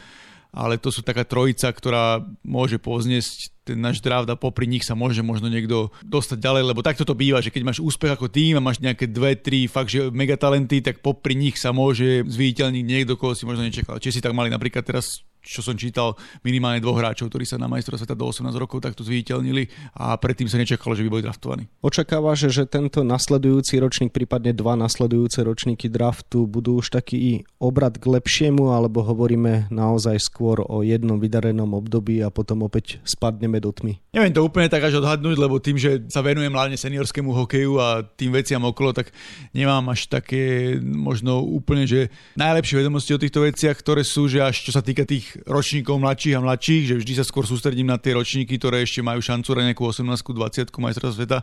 Ale 0.54 0.78
to 0.78 0.94
sú 0.94 1.02
taká 1.02 1.26
trojica, 1.26 1.66
ktorá 1.66 2.22
môže 2.46 2.78
pozniesť 2.78 3.50
ten 3.66 3.74
náš 3.74 3.98
draft 3.98 4.30
a 4.30 4.38
popri 4.38 4.70
nich 4.70 4.86
sa 4.86 4.94
môže 4.94 5.18
možno 5.18 5.50
niekto 5.50 5.90
dostať 6.06 6.38
ďalej, 6.38 6.62
lebo 6.70 6.86
takto 6.86 7.02
to 7.02 7.18
býva, 7.18 7.42
že 7.42 7.50
keď 7.50 7.74
máš 7.74 7.82
úspech 7.82 8.14
ako 8.14 8.30
tým 8.30 8.54
a 8.54 8.62
máš 8.62 8.78
nejaké 8.78 9.10
dve, 9.10 9.34
tri 9.34 9.66
fakt, 9.66 9.90
že 9.90 10.14
megatalenty, 10.14 10.78
tak 10.78 11.02
popri 11.02 11.34
nich 11.34 11.58
sa 11.58 11.74
môže 11.74 12.22
zviditeľniť 12.22 12.84
niekto, 12.86 13.18
koho 13.18 13.34
si 13.34 13.42
možno 13.42 13.66
nečakal. 13.66 13.98
Či 13.98 14.14
si 14.14 14.20
tak 14.22 14.30
mali 14.30 14.46
napríklad 14.46 14.86
teraz 14.86 15.26
čo 15.44 15.60
som 15.60 15.76
čítal, 15.76 16.16
minimálne 16.40 16.80
dvoch 16.80 16.96
hráčov, 16.96 17.28
ktorí 17.28 17.44
sa 17.44 17.60
na 17.60 17.68
majstra 17.68 18.00
sveta 18.00 18.16
do 18.16 18.24
18 18.24 18.48
rokov 18.56 18.80
takto 18.80 19.04
zviditeľnili 19.04 19.94
a 20.00 20.16
predtým 20.16 20.48
sa 20.48 20.56
nečakalo, 20.56 20.96
že 20.96 21.04
by 21.04 21.12
boli 21.12 21.22
draftovaní. 21.22 21.68
Očakávaš, 21.84 22.48
že 22.48 22.64
tento 22.64 23.04
nasledujúci 23.04 23.76
ročník, 23.76 24.10
prípadne 24.16 24.56
dva 24.56 24.74
nasledujúce 24.74 25.44
ročníky 25.44 25.92
draftu 25.92 26.48
budú 26.48 26.80
už 26.80 26.96
taký 26.96 27.44
obrad 27.60 28.00
k 28.00 28.08
lepšiemu, 28.08 28.72
alebo 28.72 29.04
hovoríme 29.04 29.68
naozaj 29.68 30.16
skôr 30.16 30.64
o 30.64 30.80
jednom 30.80 31.20
vydarenom 31.20 31.76
období 31.76 32.24
a 32.24 32.32
potom 32.32 32.64
opäť 32.64 33.04
spadneme 33.04 33.60
do 33.60 33.68
tmy? 33.70 34.00
Neviem 34.16 34.32
to 34.32 34.46
úplne 34.46 34.72
tak 34.72 34.88
až 34.88 35.04
odhadnúť, 35.04 35.36
lebo 35.36 35.60
tým, 35.60 35.76
že 35.76 36.08
sa 36.08 36.24
venujem 36.24 36.50
hlavne 36.50 36.80
seniorskému 36.80 37.36
hokeju 37.44 37.72
a 37.76 38.00
tým 38.00 38.32
veciam 38.32 38.64
okolo, 38.64 38.96
tak 38.96 39.12
nemám 39.52 39.92
až 39.92 40.08
také 40.08 40.74
možno 40.80 41.44
úplne, 41.44 41.84
že 41.84 42.08
najlepšie 42.38 42.80
vedomosti 42.80 43.12
o 43.12 43.20
týchto 43.20 43.44
veciach, 43.44 43.76
ktoré 43.76 44.06
sú, 44.06 44.30
že 44.30 44.40
až 44.40 44.64
čo 44.64 44.72
sa 44.72 44.80
týka 44.80 45.04
tých 45.04 45.33
ročníkov 45.42 45.98
mladších 45.98 46.34
a 46.38 46.44
mladších, 46.44 46.84
že 46.90 46.94
vždy 47.02 47.12
sa 47.18 47.24
skôr 47.26 47.42
sústredím 47.44 47.90
na 47.90 47.98
tie 47.98 48.14
ročníky, 48.14 48.54
ktoré 48.56 48.86
ešte 48.86 49.02
majú 49.02 49.18
šancu 49.18 49.50
na 49.58 49.70
nejakú 49.70 49.82
18 49.82 50.06
20 50.14 50.70
majstra 50.78 51.10
sveta, 51.10 51.38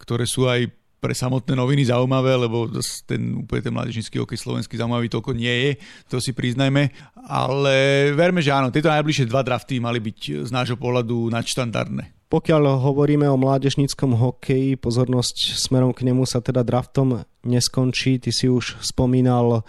ktoré 0.00 0.24
sú 0.24 0.48
aj 0.48 0.72
pre 1.04 1.12
samotné 1.12 1.52
noviny 1.52 1.84
zaujímavé, 1.92 2.32
lebo 2.32 2.64
ten 3.04 3.44
úplne 3.44 3.60
ten 3.60 3.74
mládežnický 3.76 4.16
hokej 4.24 4.40
slovenský 4.40 4.80
zaujímavý 4.80 5.12
toľko 5.12 5.36
nie 5.36 5.52
je, 5.52 5.70
to 6.08 6.16
si 6.16 6.32
priznajme. 6.32 6.88
Ale 7.28 8.08
verme, 8.16 8.40
že 8.40 8.56
áno, 8.56 8.72
tieto 8.72 8.88
najbližšie 8.88 9.28
dva 9.28 9.44
drafty 9.44 9.84
mali 9.84 10.00
byť 10.00 10.48
z 10.48 10.50
nášho 10.50 10.80
pohľadu 10.80 11.28
nadštandardné. 11.28 12.24
Pokiaľ 12.32 12.80
hovoríme 12.80 13.28
o 13.28 13.36
mládežníckom 13.36 14.16
hokeji, 14.16 14.80
pozornosť 14.80 15.60
smerom 15.60 15.92
k 15.92 16.08
nemu 16.08 16.24
sa 16.24 16.40
teda 16.40 16.64
draftom 16.64 17.20
neskončí. 17.44 18.16
Ty 18.16 18.32
si 18.32 18.48
už 18.48 18.80
spomínal 18.80 19.60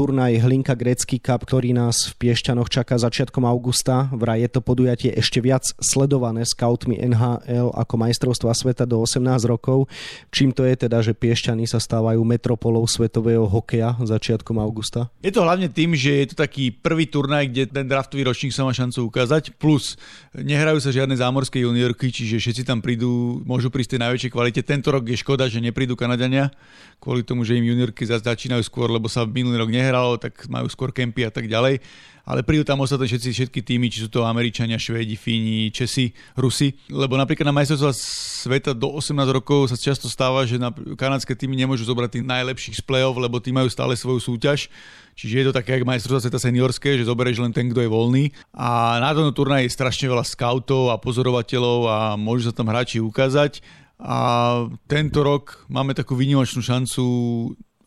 turnaj 0.00 0.32
Hlinka 0.40 0.72
Grecký 0.80 1.20
Cup, 1.20 1.44
ktorý 1.44 1.76
nás 1.76 2.08
v 2.08 2.24
Piešťanoch 2.24 2.72
čaká 2.72 2.96
začiatkom 2.96 3.44
augusta. 3.44 4.08
Vraj 4.16 4.40
je 4.40 4.48
to 4.48 4.64
podujatie 4.64 5.12
ešte 5.12 5.44
viac 5.44 5.60
sledované 5.76 6.48
scoutmi 6.48 6.96
NHL 6.96 7.68
ako 7.76 7.94
majstrovstva 8.00 8.56
sveta 8.56 8.88
do 8.88 9.04
18 9.04 9.20
rokov. 9.44 9.92
Čím 10.32 10.56
to 10.56 10.64
je 10.64 10.88
teda, 10.88 11.04
že 11.04 11.12
Piešťany 11.12 11.68
sa 11.68 11.76
stávajú 11.76 12.16
metropolou 12.24 12.80
svetového 12.88 13.44
hokeja 13.44 14.00
začiatkom 14.00 14.56
augusta? 14.56 15.12
Je 15.20 15.36
to 15.36 15.44
hlavne 15.44 15.68
tým, 15.68 15.92
že 15.92 16.24
je 16.24 16.26
to 16.32 16.36
taký 16.48 16.72
prvý 16.72 17.04
turnaj, 17.04 17.52
kde 17.52 17.68
ten 17.68 17.84
draftový 17.84 18.24
ročník 18.24 18.56
sa 18.56 18.64
má 18.64 18.72
šancu 18.72 19.04
ukázať, 19.04 19.52
plus 19.60 20.00
nehrajú 20.32 20.80
sa 20.80 20.96
žiadne 20.96 21.12
zámorské 21.12 21.60
juniorky, 21.60 22.08
čiže 22.08 22.40
všetci 22.40 22.64
tam 22.64 22.80
prídu, 22.80 23.44
môžu 23.44 23.68
prísť 23.68 24.00
tej 24.00 24.08
najväčšej 24.08 24.32
kvalite. 24.32 24.64
Tento 24.64 24.96
rok 24.96 25.04
je 25.04 25.20
škoda, 25.20 25.44
že 25.44 25.60
neprídu 25.60 25.92
Kanadania, 25.92 26.48
kvôli 27.04 27.20
tomu, 27.20 27.44
že 27.44 27.60
im 27.60 27.68
juniorky 27.68 28.08
začínajú 28.08 28.64
skôr, 28.64 28.88
lebo 28.88 29.04
sa 29.12 29.28
minulý 29.28 29.60
rok 29.60 29.68
nehralo, 29.90 30.14
tak 30.22 30.46
majú 30.46 30.70
skôr 30.70 30.94
kempy 30.94 31.26
a 31.26 31.34
tak 31.34 31.50
ďalej. 31.50 31.82
Ale 32.30 32.46
prídu 32.46 32.62
tam 32.62 32.78
ostatné 32.78 33.10
všetci, 33.10 33.28
všetky 33.34 33.60
týmy, 33.66 33.90
či 33.90 34.06
sú 34.06 34.08
to 34.12 34.22
Američania, 34.22 34.78
Švédi, 34.78 35.18
Fíni, 35.18 35.74
Česi, 35.74 36.14
Rusi. 36.38 36.78
Lebo 36.86 37.18
napríklad 37.18 37.42
na 37.42 37.50
majstrovstvá 37.50 37.90
sveta 37.90 38.70
do 38.70 38.86
18 38.94 39.18
rokov 39.34 39.66
sa 39.66 39.74
často 39.74 40.06
stáva, 40.06 40.46
že 40.46 40.54
na 40.54 40.70
kanadské 40.70 41.34
týmy 41.34 41.58
nemôžu 41.58 41.82
zobrať 41.90 42.22
tých 42.22 42.28
najlepších 42.30 42.76
z 42.78 42.82
play-off, 42.86 43.18
lebo 43.18 43.42
tí 43.42 43.50
majú 43.50 43.66
stále 43.66 43.98
svoju 43.98 44.22
súťaž. 44.22 44.70
Čiže 45.18 45.34
je 45.34 45.46
to 45.50 45.56
také, 45.58 45.82
ako 45.82 45.90
majstrovstvá 45.90 46.22
sveta 46.22 46.38
seniorské, 46.38 46.94
že 46.94 47.08
zoberieš 47.10 47.42
len 47.42 47.50
ten, 47.50 47.66
kto 47.66 47.82
je 47.82 47.90
voľný. 47.90 48.24
A 48.54 49.02
na 49.02 49.10
tomto 49.10 49.34
turnaji 49.34 49.66
je 49.66 49.74
strašne 49.74 50.06
veľa 50.06 50.22
scoutov 50.22 50.94
a 50.94 51.02
pozorovateľov 51.02 51.78
a 51.90 51.96
môžu 52.14 52.46
sa 52.46 52.54
tam 52.54 52.70
hráči 52.70 53.02
ukázať 53.02 53.58
a 54.00 54.18
tento 54.88 55.20
rok 55.20 55.68
máme 55.68 55.92
takú 55.92 56.16
výnimočnú 56.16 56.64
šancu 56.64 57.04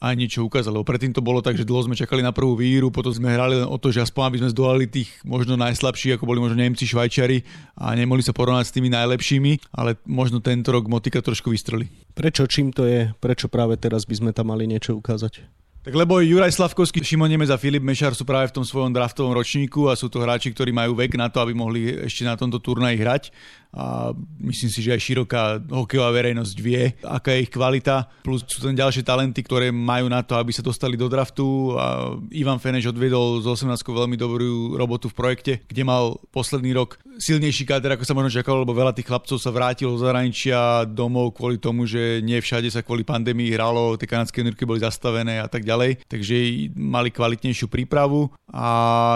aj 0.04 0.20
niečo 0.20 0.44
ukázať, 0.44 0.68
lebo 0.76 0.84
predtým 0.84 1.16
to 1.16 1.24
bolo 1.24 1.40
tak, 1.40 1.56
že 1.56 1.64
dlho 1.64 1.88
sme 1.88 1.96
čakali 1.96 2.20
na 2.20 2.36
prvú 2.36 2.60
víru, 2.60 2.92
potom 2.92 3.16
sme 3.16 3.32
hrali 3.32 3.64
len 3.64 3.68
o 3.68 3.80
to, 3.80 3.88
že 3.88 4.04
aspoň 4.04 4.24
aby 4.28 4.38
sme 4.44 4.50
zdolali 4.52 4.86
tých 4.92 5.08
možno 5.24 5.56
najslabších, 5.56 6.20
ako 6.20 6.28
boli 6.28 6.44
možno 6.44 6.60
Nemci, 6.60 6.84
Švajčiari 6.84 7.40
a 7.80 7.96
nemohli 7.96 8.20
sa 8.20 8.36
porovnať 8.36 8.68
s 8.68 8.76
tými 8.76 8.92
najlepšími, 8.92 9.72
ale 9.80 9.96
možno 10.04 10.44
tento 10.44 10.76
rok 10.76 10.92
motika 10.92 11.24
trošku 11.24 11.56
vystreli. 11.56 11.88
Prečo, 12.12 12.44
čím 12.52 12.76
to 12.76 12.84
je? 12.84 13.16
Prečo 13.16 13.48
práve 13.48 13.80
teraz 13.80 14.04
by 14.04 14.16
sme 14.20 14.32
tam 14.36 14.52
mali 14.52 14.68
niečo 14.68 15.00
ukázať? 15.00 15.64
Tak 15.84 16.00
lebo 16.00 16.24
Juraj 16.24 16.56
Slavkovský, 16.56 17.04
Šimon 17.04 17.28
Nemec 17.28 17.52
a 17.52 17.60
Filip 17.60 17.84
Mešar 17.84 18.16
sú 18.16 18.24
práve 18.24 18.48
v 18.48 18.56
tom 18.56 18.64
svojom 18.64 18.96
draftovom 18.96 19.36
ročníku 19.36 19.92
a 19.92 20.00
sú 20.00 20.08
to 20.08 20.24
hráči, 20.24 20.56
ktorí 20.56 20.72
majú 20.72 20.96
vek 20.96 21.20
na 21.20 21.28
to, 21.28 21.44
aby 21.44 21.52
mohli 21.52 22.08
ešte 22.08 22.24
na 22.24 22.40
tomto 22.40 22.64
turnaji 22.64 23.04
hrať 23.04 23.24
a 23.74 24.14
myslím 24.38 24.70
si, 24.70 24.86
že 24.86 24.94
aj 24.94 25.02
široká 25.02 25.42
hokejová 25.66 26.14
verejnosť 26.14 26.56
vie, 26.62 26.94
aká 27.02 27.34
je 27.34 27.50
ich 27.50 27.52
kvalita. 27.52 28.06
Plus 28.22 28.46
sú 28.46 28.62
tam 28.62 28.78
ďalšie 28.78 29.02
talenty, 29.02 29.42
ktoré 29.42 29.74
majú 29.74 30.06
na 30.14 30.22
to, 30.22 30.38
aby 30.38 30.54
sa 30.54 30.62
dostali 30.62 30.94
do 30.94 31.10
draftu 31.10 31.74
a 31.74 32.14
Ivan 32.30 32.62
Feneš 32.62 32.94
odvedol 32.94 33.42
z 33.42 33.50
18 33.50 33.82
veľmi 33.82 34.14
dobrú 34.14 34.78
robotu 34.78 35.10
v 35.10 35.18
projekte, 35.18 35.54
kde 35.66 35.82
mal 35.82 36.22
posledný 36.30 36.70
rok 36.78 37.02
silnejší 37.18 37.66
káder, 37.66 37.98
ako 37.98 38.06
sa 38.06 38.14
možno 38.14 38.30
čakalo, 38.30 38.62
lebo 38.62 38.78
veľa 38.78 38.94
tých 38.94 39.10
chlapcov 39.10 39.38
sa 39.42 39.50
vrátilo 39.50 39.98
z 39.98 40.06
zahraničia 40.06 40.86
domov 40.86 41.34
kvôli 41.34 41.58
tomu, 41.58 41.90
že 41.90 42.22
nie 42.22 42.38
všade 42.38 42.70
sa 42.70 42.86
kvôli 42.86 43.02
pandémii 43.06 43.54
hralo, 43.54 43.98
tie 43.98 44.10
kanadské 44.10 44.42
unirky 44.42 44.66
boli 44.66 44.82
zastavené 44.82 45.42
a 45.42 45.50
tak 45.50 45.66
ďalej, 45.66 46.06
takže 46.06 46.70
mali 46.78 47.10
kvalitnejšiu 47.10 47.70
prípravu 47.70 48.30
a 48.54 48.66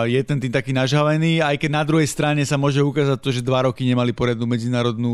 je 0.09 0.21
ten 0.25 0.41
tým 0.41 0.53
taký 0.53 0.73
nažhavený, 0.73 1.45
aj 1.45 1.61
keď 1.61 1.69
na 1.73 1.83
druhej 1.85 2.09
strane 2.09 2.41
sa 2.45 2.57
môže 2.57 2.81
ukázať 2.81 3.17
to, 3.21 3.29
že 3.29 3.45
dva 3.45 3.69
roky 3.69 3.85
nemali 3.85 4.13
poriadnu 4.13 4.47
medzinárodnú 4.48 5.13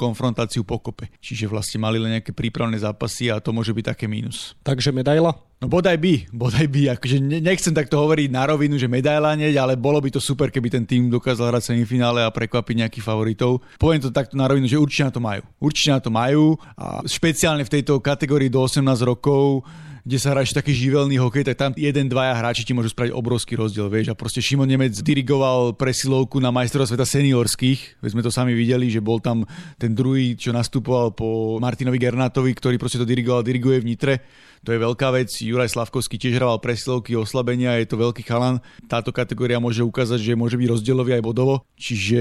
konfrontáciu 0.00 0.64
pokope. 0.64 1.12
Čiže 1.20 1.46
vlastne 1.46 1.78
mali 1.78 2.00
len 2.00 2.18
nejaké 2.18 2.32
prípravné 2.32 2.80
zápasy 2.80 3.28
a 3.28 3.38
to 3.38 3.52
môže 3.52 3.70
byť 3.70 3.84
také 3.92 4.08
mínus. 4.08 4.56
Takže 4.64 4.90
medaila? 4.90 5.36
No 5.62 5.70
bodaj 5.70 5.94
by, 5.94 6.34
bodaj 6.34 6.66
by, 6.66 6.98
akože 6.98 7.22
nechcem 7.22 7.70
takto 7.70 7.94
hovoriť 8.02 8.34
na 8.34 8.50
rovinu, 8.50 8.74
že 8.82 8.90
medaila 8.90 9.30
nie, 9.38 9.54
ale 9.54 9.78
bolo 9.78 10.02
by 10.02 10.10
to 10.10 10.18
super, 10.18 10.50
keby 10.50 10.66
ten 10.66 10.82
tým 10.82 11.06
dokázal 11.06 11.54
hrať 11.54 11.70
semifinále 11.70 12.26
a 12.26 12.34
prekvapiť 12.34 12.82
nejakých 12.82 13.06
favoritov. 13.06 13.62
Poviem 13.78 14.02
to 14.02 14.10
takto 14.10 14.34
na 14.34 14.50
rovinu, 14.50 14.66
že 14.66 14.74
určite 14.74 15.06
na 15.06 15.14
to 15.14 15.22
majú. 15.22 15.42
Určite 15.62 15.90
na 15.94 16.00
to 16.02 16.10
majú 16.10 16.58
a 16.74 17.06
špeciálne 17.06 17.62
v 17.62 17.72
tejto 17.78 18.02
kategórii 18.02 18.50
do 18.50 18.58
18 18.58 18.82
rokov 19.06 19.62
kde 20.02 20.18
sa 20.18 20.34
hráš 20.34 20.50
taký 20.50 20.74
živelný 20.74 21.14
hokej, 21.22 21.46
tak 21.46 21.54
tam 21.54 21.70
jeden, 21.78 22.10
dvaja 22.10 22.34
hráči 22.34 22.66
ti 22.66 22.74
môžu 22.74 22.90
spraviť 22.90 23.14
obrovský 23.14 23.54
rozdiel, 23.54 23.86
vieš. 23.86 24.10
A 24.10 24.18
proste 24.18 24.42
Šimon 24.42 24.66
Nemec 24.66 24.98
dirigoval 24.98 25.78
presilovku 25.78 26.42
na 26.42 26.50
majstrov 26.50 26.90
sveta 26.90 27.06
seniorských, 27.06 28.02
veď 28.02 28.10
sme 28.10 28.26
to 28.26 28.34
sami 28.34 28.50
videli, 28.50 28.90
že 28.90 28.98
bol 28.98 29.22
tam 29.22 29.46
ten 29.78 29.94
druhý, 29.94 30.34
čo 30.34 30.50
nastupoval 30.50 31.14
po 31.14 31.58
Martinovi 31.62 32.02
Gernátovi, 32.02 32.50
ktorý 32.50 32.82
proste 32.82 32.98
to 32.98 33.06
dirigoval, 33.06 33.46
diriguje 33.46 33.78
v 33.78 33.88
Nitre 33.94 34.14
to 34.62 34.70
je 34.70 34.78
veľká 34.78 35.10
vec. 35.10 35.30
Juraj 35.42 35.74
Slavkovský 35.74 36.22
tiež 36.22 36.38
hral 36.38 36.62
presilovky, 36.62 37.18
oslabenia, 37.18 37.78
je 37.82 37.90
to 37.90 37.98
veľký 37.98 38.22
chalan. 38.22 38.62
Táto 38.86 39.10
kategória 39.10 39.58
môže 39.58 39.82
ukázať, 39.82 40.22
že 40.22 40.38
môže 40.38 40.54
byť 40.54 40.68
rozdielový 40.70 41.18
aj 41.18 41.26
bodovo, 41.26 41.66
čiže 41.74 42.20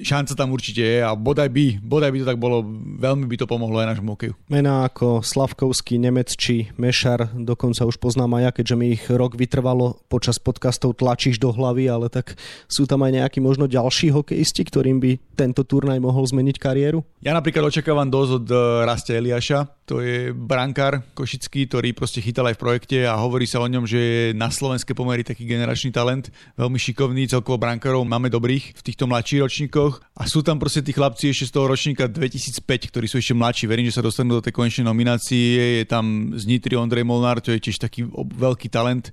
šanca 0.00 0.32
tam 0.32 0.56
určite 0.56 0.80
je 0.80 0.98
a 1.04 1.12
bodaj 1.12 1.52
by, 1.52 1.80
bodaj 1.84 2.10
by 2.12 2.18
to 2.24 2.28
tak 2.28 2.40
bolo, 2.40 2.64
veľmi 2.96 3.28
by 3.28 3.36
to 3.36 3.44
pomohlo 3.44 3.76
aj 3.84 3.96
nášmu 3.96 4.16
hokeju. 4.16 4.34
Mená 4.48 4.88
ako 4.88 5.20
Slavkovský, 5.20 6.00
Nemec 6.00 6.32
či 6.32 6.72
Mešar, 6.80 7.36
dokonca 7.36 7.84
už 7.84 8.00
poznám 8.00 8.40
aj 8.40 8.42
ja, 8.48 8.50
keďže 8.56 8.74
mi 8.80 8.86
ich 8.96 9.04
rok 9.12 9.36
vytrvalo 9.36 10.00
počas 10.08 10.40
podcastov 10.40 10.96
tlačíš 10.96 11.36
do 11.36 11.52
hlavy, 11.52 11.92
ale 11.92 12.08
tak 12.08 12.32
sú 12.64 12.88
tam 12.88 13.04
aj 13.04 13.20
nejakí 13.20 13.44
možno 13.44 13.68
ďalší 13.68 14.08
hokejisti, 14.14 14.64
ktorým 14.64 14.98
by 15.04 15.20
tento 15.36 15.68
turnaj 15.68 16.00
mohol 16.00 16.24
zmeniť 16.24 16.56
kariéru? 16.56 17.04
Ja 17.20 17.36
napríklad 17.36 17.68
očakávam 17.68 18.08
dosť 18.08 18.30
od 18.40 18.46
eh, 18.48 18.58
Rastia 18.88 19.20
Eliáša, 19.20 19.58
to 19.88 20.04
je 20.04 20.30
brankár 20.36 21.00
košický, 21.16 21.57
ktorý 21.64 21.96
proste 21.96 22.20
chytal 22.20 22.46
aj 22.46 22.54
v 22.54 22.62
projekte 22.62 22.98
a 23.08 23.16
hovorí 23.16 23.48
sa 23.48 23.58
o 23.58 23.66
ňom, 23.66 23.88
že 23.88 23.98
je 23.98 24.22
na 24.36 24.52
slovenské 24.52 24.92
pomery 24.92 25.24
taký 25.24 25.48
generačný 25.48 25.90
talent, 25.90 26.28
veľmi 26.54 26.76
šikovný, 26.76 27.24
celkovo 27.26 27.56
brankárov 27.56 28.04
máme 28.04 28.28
dobrých 28.28 28.76
v 28.76 28.82
týchto 28.84 29.08
mladších 29.08 29.42
ročníkoch. 29.42 30.04
A 30.14 30.28
sú 30.28 30.44
tam 30.44 30.60
proste 30.60 30.84
tí 30.84 30.92
chlapci 30.92 31.32
ešte 31.32 31.48
z 31.48 31.52
toho 31.56 31.66
ročníka 31.66 32.04
2005, 32.06 32.62
ktorí 32.92 33.06
sú 33.08 33.18
ešte 33.18 33.34
mladší, 33.34 33.64
verím, 33.66 33.88
že 33.88 33.96
sa 33.96 34.04
dostanú 34.04 34.38
do 34.38 34.44
tej 34.44 34.52
konečnej 34.52 34.86
nominácie, 34.86 35.82
je 35.82 35.86
tam 35.88 36.36
z 36.36 36.44
Nitry 36.44 36.76
Ondrej 36.76 37.08
Molnár, 37.08 37.40
to 37.40 37.50
je 37.50 37.58
tiež 37.58 37.80
taký 37.80 38.04
veľký 38.14 38.68
talent, 38.68 39.10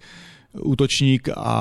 útočník 0.62 1.32
a 1.36 1.56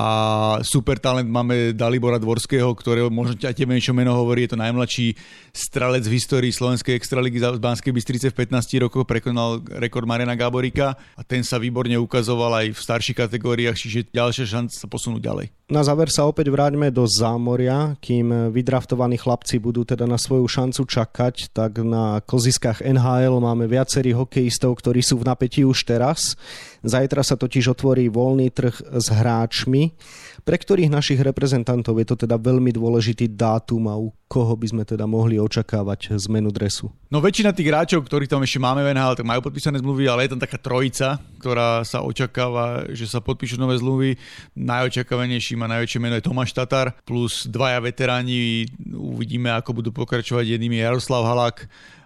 super 0.63 0.99
talent 0.99 1.27
máme 1.27 1.75
Dalibora 1.75 2.19
Dvorského, 2.21 2.71
ktorého 2.75 3.11
možno 3.11 3.35
ťa 3.35 3.55
tebe 3.55 3.75
niečo 3.75 3.91
meno 3.91 4.15
hovorí, 4.15 4.47
je 4.47 4.55
to 4.55 4.61
najmladší 4.61 5.15
strelec 5.51 6.03
v 6.07 6.15
histórii 6.15 6.51
Slovenskej 6.51 6.95
extraligy 6.95 7.39
z 7.39 7.59
Banskej 7.59 7.91
Bystrice 7.91 8.27
v 8.31 8.47
15 8.47 8.83
rokoch, 8.87 9.07
prekonal 9.07 9.63
rekord 9.79 10.07
Marena 10.07 10.35
Gáborika 10.35 10.95
a 11.15 11.21
ten 11.23 11.43
sa 11.43 11.59
výborne 11.59 11.95
ukazoval 11.99 12.65
aj 12.65 12.67
v 12.75 12.79
starších 12.79 13.19
kategóriách, 13.27 13.75
čiže 13.75 14.11
ďalšia 14.11 14.45
šanca 14.47 14.73
sa 14.75 14.87
posunúť 14.87 15.21
ďalej. 15.23 15.47
Na 15.65 15.81
záver 15.81 16.13
sa 16.13 16.29
opäť 16.29 16.53
vráťme 16.53 16.93
do 16.93 17.09
zámoria, 17.09 17.97
kým 17.97 18.53
vydraftovaní 18.53 19.17
chlapci 19.17 19.57
budú 19.57 19.81
teda 19.81 20.05
na 20.05 20.21
svoju 20.21 20.45
šancu 20.45 20.85
čakať, 20.85 21.49
tak 21.57 21.81
na 21.81 22.21
koziskách 22.21 22.85
NHL 22.85 23.41
máme 23.41 23.65
viacerých 23.65 24.13
hokejistov, 24.13 24.77
ktorí 24.77 25.01
sú 25.01 25.17
v 25.17 25.25
napätí 25.25 25.65
už 25.65 25.89
teraz. 25.89 26.37
Zajtra 26.85 27.25
sa 27.25 27.33
totiž 27.33 27.73
otvorí 27.73 28.13
voľný 28.13 28.53
trh 28.53 28.84
s 28.91 29.07
hráčmi, 29.09 29.97
pre 30.45 30.61
ktorých 30.61 30.93
našich 30.93 31.17
reprezentantov 31.25 31.97
je 31.97 32.05
to 32.05 32.15
teda 32.27 32.37
veľmi 32.37 32.69
dôležitý 32.69 33.33
dátum 33.33 33.89
a 33.89 33.97
u 33.97 34.13
koho 34.29 34.53
by 34.53 34.67
sme 34.69 34.83
teda 34.85 35.09
mohli 35.09 35.41
očakávať 35.41 36.13
zmenu 36.29 36.53
dresu. 36.53 36.93
No 37.09 37.17
väčšina 37.17 37.49
tých 37.49 37.73
hráčov, 37.73 38.05
ktorých 38.05 38.29
tam 38.29 38.45
ešte 38.45 38.61
máme 38.61 38.85
v 38.85 38.93
NHL, 38.93 39.17
tak 39.17 39.25
majú 39.25 39.41
podpísané 39.41 39.81
zmluvy, 39.81 40.05
ale 40.05 40.25
je 40.25 40.37
tam 40.37 40.41
taká 40.41 40.57
trojica, 40.61 41.17
ktorá 41.41 41.81
sa 41.81 42.05
očakáva, 42.05 42.85
že 42.93 43.09
sa 43.09 43.25
podpíšu 43.25 43.57
nové 43.57 43.81
zmluvy. 43.81 44.21
Najočakávanejším 44.53 45.65
a 45.65 45.71
najväčšie 45.77 45.99
meno 46.01 46.17
je 46.17 46.25
Tomáš 46.25 46.53
Tatar, 46.53 46.93
plus 47.05 47.49
dvaja 47.49 47.81
veteráni. 47.81 48.69
Uvidíme, 48.93 49.49
ako 49.49 49.81
budú 49.81 49.89
pokračovať. 49.93 50.57
Jedným 50.57 50.77
je 50.77 50.85
Jaroslav 50.85 51.25
Halák, 51.25 51.65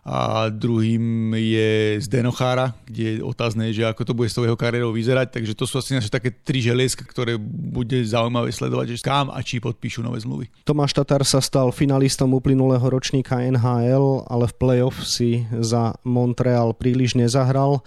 a 0.09 0.49
druhým 0.49 1.37
je 1.37 2.01
Zdeno 2.01 2.33
Chára, 2.33 2.73
kde 2.89 3.03
je 3.05 3.15
otázne, 3.21 3.69
že 3.69 3.85
ako 3.85 4.01
to 4.09 4.17
bude 4.17 4.25
s 4.25 4.33
tou 4.33 4.41
jeho 4.41 4.57
kariérou 4.57 4.89
vyzerať, 4.89 5.37
takže 5.37 5.53
to 5.53 5.69
sú 5.69 5.77
asi 5.77 5.93
naše 5.93 6.09
také 6.09 6.33
tri 6.33 6.65
želieska, 6.65 7.05
ktoré 7.05 7.37
bude 7.37 8.01
zaujímavé 8.01 8.49
sledovať, 8.49 8.97
že 8.97 9.05
kam 9.05 9.29
a 9.29 9.37
či 9.45 9.61
podpíšu 9.61 10.01
nové 10.01 10.17
zmluvy. 10.17 10.49
Tomáš 10.65 10.97
Tatar 10.97 11.21
sa 11.21 11.37
stal 11.45 11.69
finalistom 11.69 12.33
uplynulého 12.33 12.81
ročníka 12.81 13.37
NHL, 13.37 14.25
ale 14.25 14.49
v 14.49 14.57
playoff 14.57 14.97
si 15.05 15.45
za 15.61 15.93
Montreal 16.01 16.73
príliš 16.73 17.13
nezahral 17.13 17.85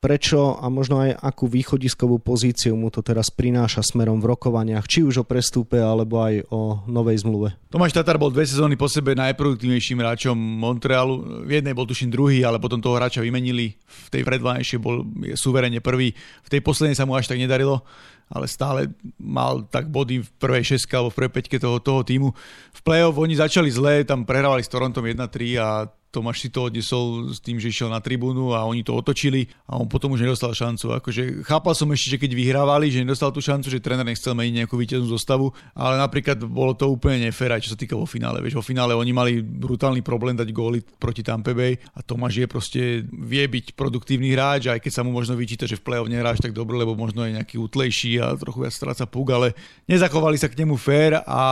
prečo 0.00 0.56
a 0.56 0.66
možno 0.72 1.04
aj 1.04 1.12
akú 1.20 1.44
východiskovú 1.44 2.18
pozíciu 2.24 2.72
mu 2.72 2.88
to 2.88 3.04
teraz 3.04 3.28
prináša 3.28 3.84
smerom 3.84 4.16
v 4.18 4.32
rokovaniach, 4.32 4.88
či 4.88 5.04
už 5.04 5.22
o 5.22 5.28
prestúpe 5.28 5.76
alebo 5.76 6.24
aj 6.24 6.48
o 6.48 6.80
novej 6.88 7.20
zmluve. 7.20 7.52
Tomáš 7.68 7.92
Tatar 7.92 8.16
bol 8.16 8.32
dve 8.32 8.48
sezóny 8.48 8.80
po 8.80 8.88
sebe 8.88 9.12
najproduktívnejším 9.12 10.00
hráčom 10.00 10.34
Montrealu. 10.34 11.44
V 11.44 11.60
jednej 11.60 11.76
bol 11.76 11.84
tuším 11.84 12.08
druhý, 12.08 12.40
ale 12.42 12.56
potom 12.56 12.80
toho 12.80 12.96
hráča 12.96 13.20
vymenili. 13.20 13.76
V 13.76 14.08
tej 14.08 14.24
predvanejšej 14.24 14.80
bol 14.80 15.04
suverene 15.36 15.84
prvý. 15.84 16.16
V 16.42 16.48
tej 16.48 16.64
poslednej 16.64 16.96
sa 16.96 17.04
mu 17.04 17.14
až 17.14 17.28
tak 17.28 17.38
nedarilo 17.38 17.84
ale 18.30 18.46
stále 18.46 18.94
mal 19.18 19.66
tak 19.66 19.90
body 19.90 20.22
v 20.22 20.28
prvej 20.38 20.74
šeske 20.74 20.94
alebo 20.94 21.10
v 21.10 21.18
prvej 21.18 21.34
peťke 21.34 21.58
toho, 21.58 21.82
toho 21.82 22.06
týmu. 22.06 22.30
V 22.70 22.80
play-off 22.86 23.18
oni 23.18 23.34
začali 23.34 23.66
zle, 23.74 24.06
tam 24.06 24.22
prehrávali 24.22 24.62
s 24.62 24.70
Torontom 24.70 25.02
1-3 25.02 25.58
a 25.58 25.90
Tomáš 26.10 26.42
si 26.42 26.48
to 26.50 26.66
odnesol 26.66 27.30
s 27.30 27.38
tým, 27.38 27.62
že 27.62 27.70
išiel 27.70 27.86
na 27.86 28.02
tribúnu 28.02 28.50
a 28.50 28.66
oni 28.66 28.82
to 28.82 28.90
otočili 28.98 29.46
a 29.70 29.78
on 29.78 29.86
potom 29.86 30.10
už 30.18 30.26
nedostal 30.26 30.50
šancu. 30.50 30.98
Akože 30.98 31.46
chápal 31.46 31.78
som 31.78 31.86
ešte, 31.94 32.18
že 32.18 32.18
keď 32.18 32.34
vyhrávali, 32.34 32.90
že 32.90 33.06
nedostal 33.06 33.30
tú 33.30 33.38
šancu, 33.38 33.70
že 33.70 33.78
tréner 33.78 34.02
nechcel 34.02 34.34
meniť 34.34 34.54
nejakú 34.66 34.74
víťaznú 34.74 35.06
zostavu, 35.06 35.54
ale 35.78 36.02
napríklad 36.02 36.42
bolo 36.42 36.74
to 36.74 36.90
úplne 36.90 37.30
nefér, 37.30 37.62
čo 37.62 37.72
sa 37.74 37.78
týka 37.78 37.94
vo 37.94 38.10
finále. 38.10 38.42
Vieš, 38.42 38.58
vo 38.58 38.66
finále 38.66 38.98
oni 38.98 39.14
mali 39.14 39.32
brutálny 39.38 40.02
problém 40.02 40.34
dať 40.34 40.50
góly 40.50 40.82
proti 40.98 41.22
Tampa 41.22 41.54
Bay 41.54 41.78
a 41.94 42.02
Tomáš 42.02 42.42
je 42.42 42.46
proste 42.50 42.80
vie 43.06 43.44
byť 43.46 43.78
produktívny 43.78 44.34
hráč, 44.34 44.66
aj 44.66 44.82
keď 44.82 44.92
sa 44.92 45.02
mu 45.06 45.14
možno 45.14 45.38
vyčíta, 45.38 45.70
že 45.70 45.78
v 45.78 45.86
play-off 45.86 46.10
nehráš 46.10 46.42
tak 46.42 46.50
dobre, 46.50 46.74
lebo 46.74 46.98
možno 46.98 47.22
je 47.22 47.38
nejaký 47.38 47.54
utlejší 47.54 48.18
a 48.18 48.34
trochu 48.34 48.66
viac 48.66 48.74
stráca 48.74 49.06
puk, 49.06 49.30
ale 49.30 49.54
nezachovali 49.86 50.34
sa 50.34 50.50
k 50.50 50.58
nemu 50.66 50.74
fér 50.74 51.22
a 51.22 51.42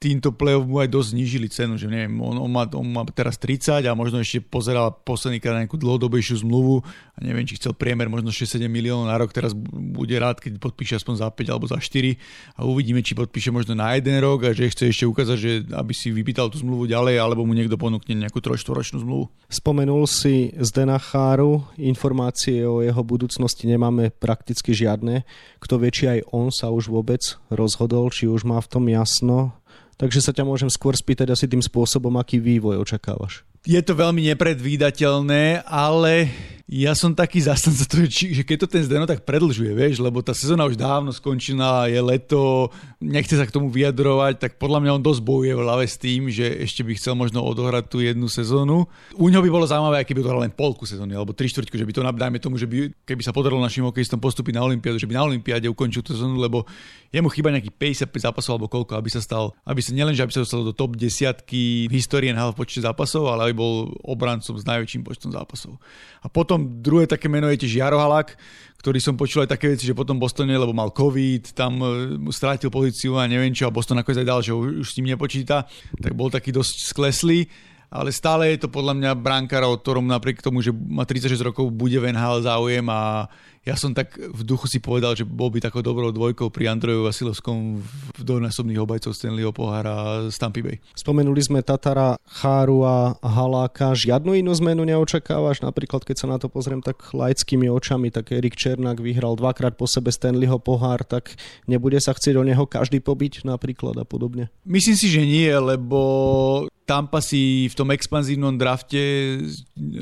týmto 0.00 0.32
play-off 0.32 0.64
mu 0.64 0.80
aj 0.80 0.88
dosť 0.88 1.08
znížili 1.12 1.46
cenu, 1.52 1.76
že 1.76 1.86
neviem, 1.86 2.16
on, 2.18 2.40
on, 2.40 2.50
má, 2.50 2.64
on 2.72 2.88
má 2.88 3.04
teraz 3.12 3.36
30 3.36 3.81
a 3.88 3.98
možno 3.98 4.22
ešte 4.22 4.42
pozeral 4.42 4.92
posledný 5.02 5.42
krát 5.42 5.58
nejakú 5.58 5.78
dlhodobejšiu 5.78 6.42
zmluvu 6.46 6.84
a 7.14 7.18
neviem, 7.22 7.46
či 7.46 7.56
chcel 7.56 7.74
priemer 7.74 8.06
možno 8.06 8.30
6-7 8.30 8.66
miliónov 8.66 9.08
na 9.08 9.16
rok, 9.16 9.34
teraz 9.34 9.56
bude 9.72 10.14
rád, 10.18 10.38
keď 10.38 10.58
podpíše 10.58 10.98
aspoň 11.00 11.14
za 11.22 11.28
5 11.30 11.52
alebo 11.52 11.66
za 11.70 11.78
4 11.78 12.14
a 12.58 12.60
uvidíme, 12.66 13.00
či 13.00 13.18
podpíše 13.18 13.50
možno 13.50 13.78
na 13.78 13.94
jeden 13.96 14.18
rok 14.20 14.46
a 14.46 14.54
že 14.54 14.70
chce 14.70 14.92
ešte 14.92 15.04
ukázať, 15.08 15.36
že 15.38 15.50
aby 15.72 15.92
si 15.96 16.12
vypýtal 16.12 16.52
tú 16.52 16.60
zmluvu 16.60 16.90
ďalej, 16.90 17.18
alebo 17.18 17.46
mu 17.46 17.56
niekto 17.56 17.80
ponúkne 17.80 18.14
nejakú 18.14 18.38
trojštvoročnú 18.38 19.02
zmluvu. 19.02 19.30
Spomenul 19.48 20.04
si 20.10 20.52
Zdena 20.58 21.00
Cháru, 21.00 21.64
informácie 21.80 22.66
o 22.66 22.84
jeho 22.84 23.02
budúcnosti 23.02 23.64
nemáme 23.70 24.10
prakticky 24.10 24.74
žiadne. 24.76 25.24
Kto 25.62 25.78
vie, 25.78 25.90
či 25.94 26.04
aj 26.08 26.20
on 26.34 26.50
sa 26.50 26.68
už 26.72 26.90
vôbec 26.90 27.20
rozhodol, 27.52 28.10
či 28.10 28.26
už 28.26 28.44
má 28.48 28.58
v 28.58 28.70
tom 28.70 28.84
jasno, 28.90 29.56
Takže 30.02 30.18
sa 30.18 30.34
ťa 30.34 30.42
môžem 30.42 30.66
skôr 30.66 30.98
spýtať 30.98 31.30
asi 31.30 31.46
tým 31.46 31.62
spôsobom, 31.62 32.10
aký 32.18 32.42
vývoj 32.42 32.82
očakávaš. 32.82 33.46
Je 33.62 33.78
to 33.78 33.94
veľmi 33.94 34.26
nepredvídateľné, 34.26 35.62
ale 35.62 36.26
ja 36.72 36.96
som 36.96 37.12
taký 37.12 37.36
zastanca 37.44 37.84
toho, 37.84 38.08
že 38.08 38.40
keď 38.48 38.64
to 38.64 38.68
ten 38.72 38.80
Zdeno 38.80 39.04
tak 39.04 39.28
predlžuje, 39.28 39.76
vieš, 39.76 40.00
lebo 40.00 40.24
tá 40.24 40.32
sezóna 40.32 40.64
už 40.64 40.80
dávno 40.80 41.12
skončila, 41.12 41.84
je 41.92 42.00
leto, 42.00 42.72
nechce 42.96 43.36
sa 43.36 43.44
k 43.44 43.52
tomu 43.52 43.68
vyjadrovať, 43.68 44.40
tak 44.40 44.52
podľa 44.56 44.80
mňa 44.80 44.90
on 44.96 45.04
dosť 45.04 45.20
bojuje 45.20 45.52
v 45.52 45.60
hlave 45.68 45.84
s 45.84 46.00
tým, 46.00 46.32
že 46.32 46.48
ešte 46.64 46.80
by 46.80 46.96
chcel 46.96 47.12
možno 47.12 47.44
odohrať 47.44 47.92
tú 47.92 48.00
jednu 48.00 48.24
sezónu. 48.24 48.88
U 49.20 49.28
ňoho 49.28 49.44
by 49.44 49.50
bolo 49.52 49.68
zaujímavé, 49.68 50.08
keby 50.08 50.24
to 50.24 50.32
len 50.32 50.48
polku 50.56 50.88
sezóny, 50.88 51.12
alebo 51.12 51.36
tri 51.36 51.52
štvrťku, 51.52 51.76
že 51.76 51.84
by 51.84 51.92
to 51.92 52.00
dajme 52.08 52.38
tomu, 52.40 52.56
že 52.56 52.64
by, 52.64 53.04
keby 53.04 53.20
sa 53.20 53.36
podarilo 53.36 53.60
našim 53.60 53.84
hokejistom 53.84 54.16
postúpiť 54.16 54.56
na 54.56 54.64
Olympiádu, 54.64 54.96
že 54.96 55.04
by 55.04 55.20
na 55.20 55.28
Olympiáde 55.28 55.68
ukončil 55.68 56.00
tú 56.00 56.16
sezónu, 56.16 56.40
lebo 56.40 56.64
jemu 57.12 57.28
chýba 57.28 57.52
nejaký 57.52 57.68
55 57.68 58.32
zápasov 58.32 58.56
alebo 58.56 58.72
koľko, 58.72 58.96
aby 58.96 59.12
sa 59.12 59.20
stal, 59.20 59.52
aby 59.68 59.84
sa 59.84 59.92
nielen, 59.92 60.16
aby 60.16 60.32
sa 60.32 60.40
dostal 60.40 60.64
do 60.64 60.72
top 60.72 60.96
desiatky 60.96 61.84
v 61.84 61.92
histórii 62.00 62.32
NHL 62.32 62.56
v 62.56 62.64
počte 62.64 62.80
zápasov, 62.80 63.28
ale 63.28 63.52
aby 63.52 63.60
bol 63.60 63.92
obrancom 64.08 64.56
s 64.56 64.64
najväčším 64.64 65.04
počtom 65.04 65.28
zápasov. 65.36 65.76
A 66.24 66.32
potom 66.32 66.61
druhé 66.62 67.10
také 67.10 67.26
meno 67.26 67.50
je 67.50 67.66
tiež 67.66 67.82
Jaro 67.82 67.98
Halak, 67.98 68.38
ktorý 68.82 68.98
som 68.98 69.14
počul 69.14 69.46
aj 69.46 69.54
také 69.54 69.70
veci, 69.70 69.86
že 69.86 69.94
potom 69.94 70.18
Bostone, 70.18 70.50
lebo 70.50 70.74
mal 70.74 70.90
COVID, 70.90 71.54
tam 71.54 71.78
e, 71.78 71.86
strátil 72.34 72.66
pozíciu 72.66 73.14
a 73.14 73.30
neviem 73.30 73.54
čo, 73.54 73.70
a 73.70 73.74
Boston 73.74 74.02
nakoniec 74.02 74.22
aj 74.22 74.28
dal, 74.28 74.40
že 74.42 74.50
už 74.50 74.82
s 74.82 74.96
ním 74.98 75.14
nepočíta, 75.14 75.70
tak 76.02 76.18
bol 76.18 76.34
taký 76.34 76.50
dosť 76.50 76.90
skleslý 76.90 77.46
ale 77.92 78.08
stále 78.08 78.56
je 78.56 78.64
to 78.64 78.68
podľa 78.72 78.96
mňa 78.96 79.20
bránkara, 79.20 79.68
o 79.68 79.76
ktorom 79.76 80.08
napriek 80.08 80.40
tomu, 80.40 80.64
že 80.64 80.72
má 80.72 81.04
36 81.04 81.36
rokov, 81.44 81.68
bude 81.68 82.00
v 82.00 82.08
NHL 82.08 82.40
záujem 82.40 82.86
a 82.88 83.28
ja 83.62 83.78
som 83.78 83.94
tak 83.94 84.18
v 84.18 84.42
duchu 84.42 84.66
si 84.66 84.82
povedal, 84.82 85.14
že 85.14 85.22
bol 85.22 85.46
by 85.46 85.62
takou 85.62 85.86
dobrou 85.86 86.10
dvojkou 86.10 86.50
pri 86.50 86.74
Andreju 86.74 87.06
Vasilovskom 87.06 87.78
v 88.18 88.20
dvojnásobných 88.26 88.82
obajcov 88.82 89.14
Stanleyho 89.14 89.54
pohára 89.54 90.26
z 90.26 90.34
Tampa 90.34 90.58
Bay. 90.58 90.82
Spomenuli 90.98 91.38
sme 91.38 91.62
Tatara, 91.62 92.18
Cháru 92.26 92.82
a 92.82 93.14
Haláka. 93.22 93.94
Žiadnu 93.94 94.34
inú 94.34 94.50
zmenu 94.58 94.82
neočakávaš? 94.82 95.62
Napríklad, 95.62 96.02
keď 96.02 96.16
sa 96.18 96.26
na 96.26 96.42
to 96.42 96.50
pozriem 96.50 96.82
tak 96.82 97.14
laickými 97.14 97.70
očami, 97.70 98.10
tak 98.10 98.34
Erik 98.34 98.58
Černák 98.58 98.98
vyhral 98.98 99.38
dvakrát 99.38 99.78
po 99.78 99.86
sebe 99.86 100.10
Stanleyho 100.10 100.58
pohár, 100.58 101.06
tak 101.06 101.38
nebude 101.70 102.02
sa 102.02 102.18
chcieť 102.18 102.34
o 102.34 102.42
neho 102.42 102.66
každý 102.66 102.98
pobiť 102.98 103.46
napríklad 103.46 103.94
a 103.94 104.02
podobne? 104.02 104.50
Myslím 104.66 104.98
si, 104.98 105.06
že 105.06 105.22
nie, 105.22 105.54
lebo 105.54 106.66
Tampa 106.82 107.22
si 107.22 107.70
v 107.70 107.74
tom 107.78 107.94
expanzívnom 107.94 108.58
drafte 108.58 108.98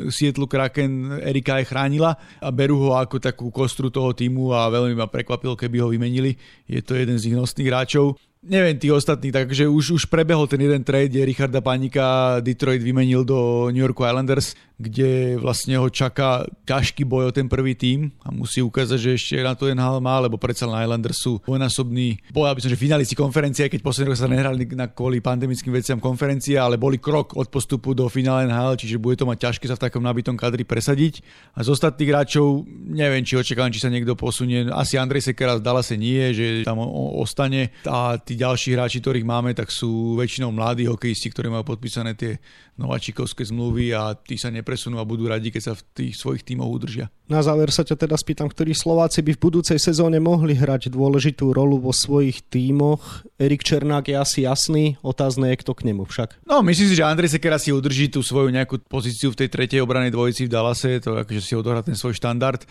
Seattle 0.08 0.48
Kraken 0.48 1.20
Erika 1.20 1.60
aj 1.60 1.68
chránila 1.68 2.16
a 2.40 2.48
berú 2.48 2.88
ho 2.88 2.90
ako 2.96 3.20
takú 3.20 3.46
kostru 3.52 3.92
toho 3.92 4.16
týmu 4.16 4.56
a 4.56 4.72
veľmi 4.72 4.96
ma 4.96 5.04
prekvapilo, 5.04 5.54
keby 5.60 5.76
ho 5.84 5.92
vymenili. 5.92 6.40
Je 6.64 6.80
to 6.80 6.96
jeden 6.96 7.20
z 7.20 7.30
ich 7.30 7.36
nosných 7.36 7.68
hráčov. 7.68 8.16
Neviem, 8.40 8.80
tí 8.80 8.88
ostatní, 8.88 9.28
takže 9.28 9.68
už, 9.68 10.00
už 10.00 10.02
prebehol 10.08 10.48
ten 10.48 10.64
jeden 10.64 10.80
trade, 10.80 11.12
kde 11.12 11.28
Richarda 11.28 11.60
Panika 11.60 12.40
Detroit 12.40 12.80
vymenil 12.80 13.20
do 13.20 13.68
New 13.68 13.84
York 13.84 14.00
Islanders 14.00 14.56
kde 14.80 15.36
vlastne 15.36 15.76
ho 15.76 15.92
čaká 15.92 16.48
ťažký 16.64 17.04
boj 17.04 17.28
o 17.28 17.36
ten 17.36 17.52
prvý 17.52 17.76
tím 17.76 18.16
a 18.24 18.32
musí 18.32 18.64
ukázať, 18.64 18.96
že 18.96 19.10
ešte 19.20 19.34
na 19.44 19.52
to 19.52 19.68
NHL 19.68 20.00
má, 20.00 20.24
lebo 20.24 20.40
predsa 20.40 20.64
len 20.64 20.88
Islanders 20.88 21.20
sú 21.20 21.36
dvojnásobný 21.44 22.32
boj, 22.32 22.48
aby 22.48 22.64
som, 22.64 22.72
že 22.72 22.80
finalisti 22.80 23.12
konferencie, 23.12 23.68
keď 23.68 23.84
posledný 23.84 24.16
rok 24.16 24.18
sa 24.24 24.32
nehrali 24.32 24.64
na 24.72 24.88
kvôli 24.88 25.20
pandemickým 25.20 25.76
veciam 25.76 26.00
konferencie, 26.00 26.56
ale 26.56 26.80
boli 26.80 26.96
krok 26.96 27.36
od 27.36 27.52
postupu 27.52 27.92
do 27.92 28.08
finále 28.08 28.48
NHL, 28.48 28.80
čiže 28.80 28.96
bude 28.96 29.20
to 29.20 29.28
mať 29.28 29.52
ťažké 29.52 29.68
sa 29.68 29.76
v 29.76 29.84
takom 29.84 30.00
nabitom 30.00 30.40
kadri 30.40 30.64
presadiť. 30.64 31.20
A 31.52 31.60
z 31.60 31.76
ostatných 31.76 32.08
hráčov 32.08 32.64
neviem, 32.72 33.20
či 33.20 33.36
očakávam, 33.36 33.68
či 33.68 33.84
sa 33.84 33.92
niekto 33.92 34.16
posunie. 34.16 34.64
Asi 34.72 34.96
Andrej 34.96 35.28
Sekera 35.28 35.60
z 35.60 35.64
Dallase 35.66 36.00
nie, 36.00 36.32
že 36.32 36.64
tam 36.64 36.80
ostane. 37.20 37.68
A 37.84 38.16
tí 38.16 38.40
ďalší 38.40 38.72
hráči, 38.72 39.04
ktorých 39.04 39.28
máme, 39.28 39.52
tak 39.52 39.68
sú 39.68 40.16
väčšinou 40.16 40.48
mladí 40.56 40.88
hokejisti, 40.88 41.28
ktorí 41.28 41.52
majú 41.52 41.76
podpísané 41.76 42.16
tie 42.16 42.40
nováčikovské 42.80 43.44
zmluvy 43.44 43.92
a 43.92 44.16
tí 44.16 44.40
sa 44.40 44.48
nepresunú 44.70 45.02
a 45.02 45.04
budú 45.04 45.26
radi, 45.26 45.50
keď 45.50 45.62
sa 45.66 45.72
v 45.74 45.82
tých 45.90 46.14
svojich 46.14 46.46
tímoch 46.46 46.70
udržia. 46.70 47.10
Na 47.26 47.42
záver 47.42 47.74
sa 47.74 47.82
ťa 47.82 48.06
teda 48.06 48.14
spýtam, 48.14 48.46
ktorí 48.46 48.70
Slováci 48.70 49.18
by 49.26 49.34
v 49.34 49.42
budúcej 49.42 49.82
sezóne 49.82 50.22
mohli 50.22 50.54
hrať 50.54 50.94
dôležitú 50.94 51.50
rolu 51.50 51.82
vo 51.82 51.90
svojich 51.90 52.46
tímoch. 52.46 53.26
Erik 53.34 53.66
Černák 53.66 54.06
je 54.06 54.14
asi 54.14 54.46
jasný, 54.46 54.94
otázne 55.02 55.50
je 55.50 55.66
kto 55.66 55.74
k 55.74 55.90
nemu 55.90 56.06
však. 56.06 56.46
No, 56.46 56.62
myslím 56.62 56.86
si, 56.86 56.94
že 56.94 57.02
Andrej 57.02 57.34
Sekera 57.34 57.58
si 57.58 57.74
udrží 57.74 58.14
tú 58.14 58.22
svoju 58.22 58.54
nejakú 58.54 58.78
pozíciu 58.86 59.34
v 59.34 59.42
tej 59.42 59.48
tretej 59.50 59.82
obranej 59.82 60.14
dvojici 60.14 60.46
v 60.46 60.52
Dallase, 60.54 61.02
to 61.02 61.18
akože 61.18 61.42
si 61.42 61.58
odohrá 61.58 61.82
ten 61.82 61.98
svoj 61.98 62.14
štandard 62.14 62.62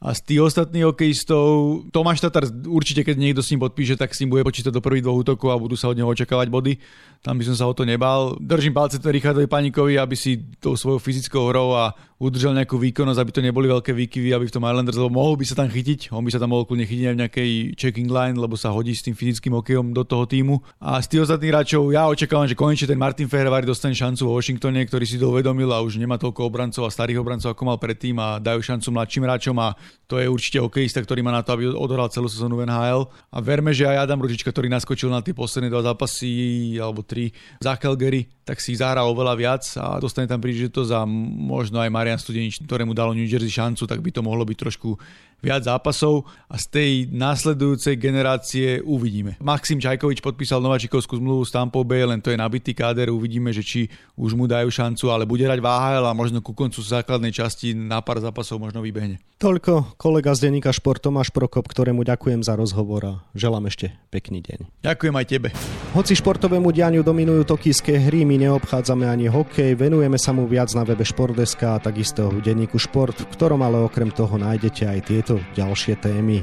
a 0.00 0.16
z 0.16 0.20
tých 0.24 0.40
ostatných 0.40 0.88
hokejistov 0.88 1.44
Tomáš 1.92 2.24
Tatar 2.24 2.48
určite, 2.64 3.04
keď 3.04 3.20
niekto 3.20 3.44
s 3.44 3.52
ním 3.52 3.60
podpíše, 3.60 4.00
tak 4.00 4.16
s 4.16 4.24
ním 4.24 4.32
bude 4.32 4.48
počítať 4.48 4.72
do 4.72 4.80
prvých 4.80 5.04
dvoch 5.04 5.20
útokov 5.20 5.52
a 5.52 5.60
budú 5.60 5.76
sa 5.76 5.92
od 5.92 5.96
neho 6.00 6.08
očakávať 6.08 6.48
body. 6.48 6.80
Tam 7.20 7.36
by 7.36 7.44
som 7.44 7.52
sa 7.52 7.68
o 7.68 7.76
to 7.76 7.84
nebal. 7.84 8.32
Držím 8.40 8.72
palce 8.72 8.96
to 8.96 9.12
Richardovi 9.12 9.44
Panikovi, 9.44 10.00
aby 10.00 10.16
si 10.16 10.40
tou 10.56 10.72
svojou 10.72 10.96
fyzickou 11.04 11.52
hrou 11.52 11.76
a 11.76 11.92
udržal 12.20 12.52
nejakú 12.52 12.76
výkonnosť, 12.76 13.16
aby 13.16 13.32
to 13.32 13.40
neboli 13.40 13.64
veľké 13.64 13.96
výkyvy, 13.96 14.36
aby 14.36 14.44
v 14.44 14.52
tom 14.52 14.68
Islanders, 14.68 15.00
lebo 15.00 15.08
mohol 15.08 15.40
by 15.40 15.48
sa 15.48 15.56
tam 15.56 15.72
chytiť, 15.72 16.12
on 16.12 16.20
by 16.20 16.30
sa 16.30 16.36
tam 16.36 16.52
mohol 16.52 16.68
kľudne 16.68 16.84
chytiť 16.84 17.06
aj 17.08 17.14
v 17.16 17.20
nejakej 17.24 17.50
checking 17.80 18.12
line, 18.12 18.36
lebo 18.36 18.60
sa 18.60 18.68
hodí 18.68 18.92
s 18.92 19.00
tým 19.00 19.16
fyzickým 19.16 19.56
hokejom 19.56 19.96
do 19.96 20.04
toho 20.04 20.28
týmu. 20.28 20.60
A 20.84 21.00
z 21.00 21.16
tých 21.16 21.24
ostatných 21.24 21.48
hráčov 21.48 21.88
ja 21.88 22.04
očakávam, 22.12 22.44
že 22.44 22.52
konečne 22.52 22.92
ten 22.92 23.00
Martin 23.00 23.24
Fehervari 23.24 23.64
dostane 23.64 23.96
šancu 23.96 24.28
vo 24.28 24.36
Washingtone, 24.36 24.84
ktorý 24.84 25.08
si 25.08 25.16
to 25.16 25.32
uvedomil 25.32 25.72
a 25.72 25.80
už 25.80 25.96
nemá 25.96 26.20
toľko 26.20 26.44
obrancov 26.44 26.84
a 26.84 26.92
starých 26.92 27.24
obrancov, 27.24 27.56
ako 27.56 27.64
mal 27.64 27.80
predtým 27.80 28.20
a 28.20 28.36
dajú 28.36 28.60
šancu 28.60 28.92
mladším 28.92 29.24
hráčom 29.24 29.56
a 29.56 29.72
to 30.04 30.20
je 30.20 30.28
určite 30.28 30.60
hokejista, 30.60 31.00
ktorý 31.00 31.24
má 31.24 31.32
na 31.32 31.40
to, 31.40 31.56
aby 31.56 31.72
odohral 31.72 32.12
celú 32.12 32.28
sezónu 32.28 32.60
v 32.60 32.68
NHL. 32.68 33.08
A 33.32 33.38
verme, 33.40 33.72
že 33.72 33.88
aj 33.88 34.04
Adam 34.04 34.20
Ružička, 34.20 34.52
ktorý 34.52 34.68
naskočil 34.68 35.08
na 35.08 35.24
tie 35.24 35.32
posledné 35.32 35.72
dva 35.72 35.86
zápasy 35.86 36.76
alebo 36.76 37.00
tri 37.06 37.32
za 37.62 37.78
Calgary, 37.80 38.26
tak 38.42 38.58
si 38.58 38.74
zahral 38.74 39.06
oveľa 39.06 39.34
viac 39.38 39.62
a 39.78 40.02
dostane 40.02 40.26
tam 40.26 40.42
príležitosť 40.42 40.90
a 40.90 41.06
možno 41.06 41.78
aj 41.78 41.94
Marian 42.10 42.26
Studenič, 42.26 42.66
ktorému 42.66 42.90
dalo 42.90 43.14
New 43.14 43.22
Jersey 43.22 43.54
šancu, 43.54 43.86
tak 43.86 44.02
by 44.02 44.10
to 44.10 44.18
mohlo 44.18 44.42
byť 44.42 44.58
trošku 44.58 44.98
viac 45.40 45.64
zápasov 45.64 46.28
a 46.50 46.58
z 46.60 46.64
tej 46.68 46.90
následujúcej 47.08 47.96
generácie 47.96 48.82
uvidíme. 48.84 49.40
Maxim 49.40 49.80
Čajkovič 49.80 50.20
podpísal 50.20 50.60
nováčikovskú 50.60 51.16
zmluvu 51.16 51.48
s 51.48 51.54
Tampa 51.54 51.80
Bay, 51.80 52.04
len 52.04 52.20
to 52.20 52.28
je 52.28 52.36
nabitý 52.36 52.76
káder, 52.76 53.08
uvidíme, 53.08 53.48
že 53.54 53.64
či 53.64 53.80
už 54.20 54.36
mu 54.36 54.44
dajú 54.44 54.68
šancu, 54.68 55.08
ale 55.08 55.24
bude 55.24 55.48
hrať 55.48 55.62
váhajl 55.62 56.04
a 56.04 56.12
možno 56.12 56.44
ku 56.44 56.52
koncu 56.52 56.82
základnej 56.84 57.32
časti 57.32 57.72
na 57.72 58.04
pár 58.04 58.20
zápasov 58.20 58.60
možno 58.60 58.84
vybehne. 58.84 59.16
Toľko 59.40 59.96
kolega 59.96 60.36
z 60.36 60.52
denníka 60.52 60.68
Šport 60.68 61.00
Tomáš 61.00 61.32
Prokop, 61.32 61.64
ktorému 61.64 62.04
ďakujem 62.04 62.44
za 62.44 62.52
rozhovor 62.60 63.00
a 63.08 63.14
želám 63.32 63.72
ešte 63.72 63.96
pekný 64.12 64.44
deň. 64.44 64.84
Ďakujem 64.84 65.14
aj 65.16 65.26
tebe. 65.32 65.48
Hoci 65.96 66.12
športovému 66.12 66.68
dianiu 66.68 67.00
dominujú 67.00 67.48
tokijské 67.48 67.96
hry, 67.96 68.28
my 68.28 68.36
neobchádzame 68.36 69.08
ani 69.08 69.32
hokej, 69.32 69.72
venujeme 69.72 70.20
sa 70.20 70.36
mu 70.36 70.44
viac 70.44 70.68
na 70.76 70.84
webe 70.84 71.08
Športdeska 71.08 71.80
a 71.80 71.82
takisto 72.00 72.32
v 72.32 72.40
denníku 72.40 72.80
Šport, 72.80 73.12
v 73.12 73.28
ktorom 73.28 73.60
ale 73.60 73.84
okrem 73.84 74.08
toho 74.08 74.40
nájdete 74.40 74.88
aj 74.88 74.98
tieto 75.04 75.36
ďalšie 75.52 76.00
témy. 76.00 76.40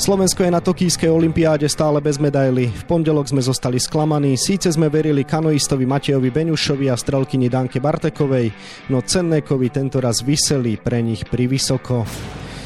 Slovensko 0.00 0.48
je 0.48 0.48
na 0.48 0.64
Tokijskej 0.64 1.12
olympiáde 1.12 1.68
stále 1.68 2.00
bez 2.00 2.16
medaily. 2.16 2.72
V 2.72 2.82
pondelok 2.88 3.28
sme 3.28 3.44
zostali 3.44 3.76
sklamaní, 3.76 4.40
síce 4.40 4.72
sme 4.72 4.88
verili 4.88 5.28
kanoistovi 5.28 5.84
Matejovi 5.84 6.32
Beňušovi 6.32 6.88
a 6.88 6.96
strelkyni 6.96 7.52
Danke 7.52 7.84
Bartekovej, 7.84 8.48
no 8.88 9.04
cenné 9.04 9.44
kovy 9.44 9.68
tento 9.68 10.00
raz 10.00 10.24
vyseli 10.24 10.80
pre 10.80 11.04
nich 11.04 11.20
vysoko. 11.28 12.08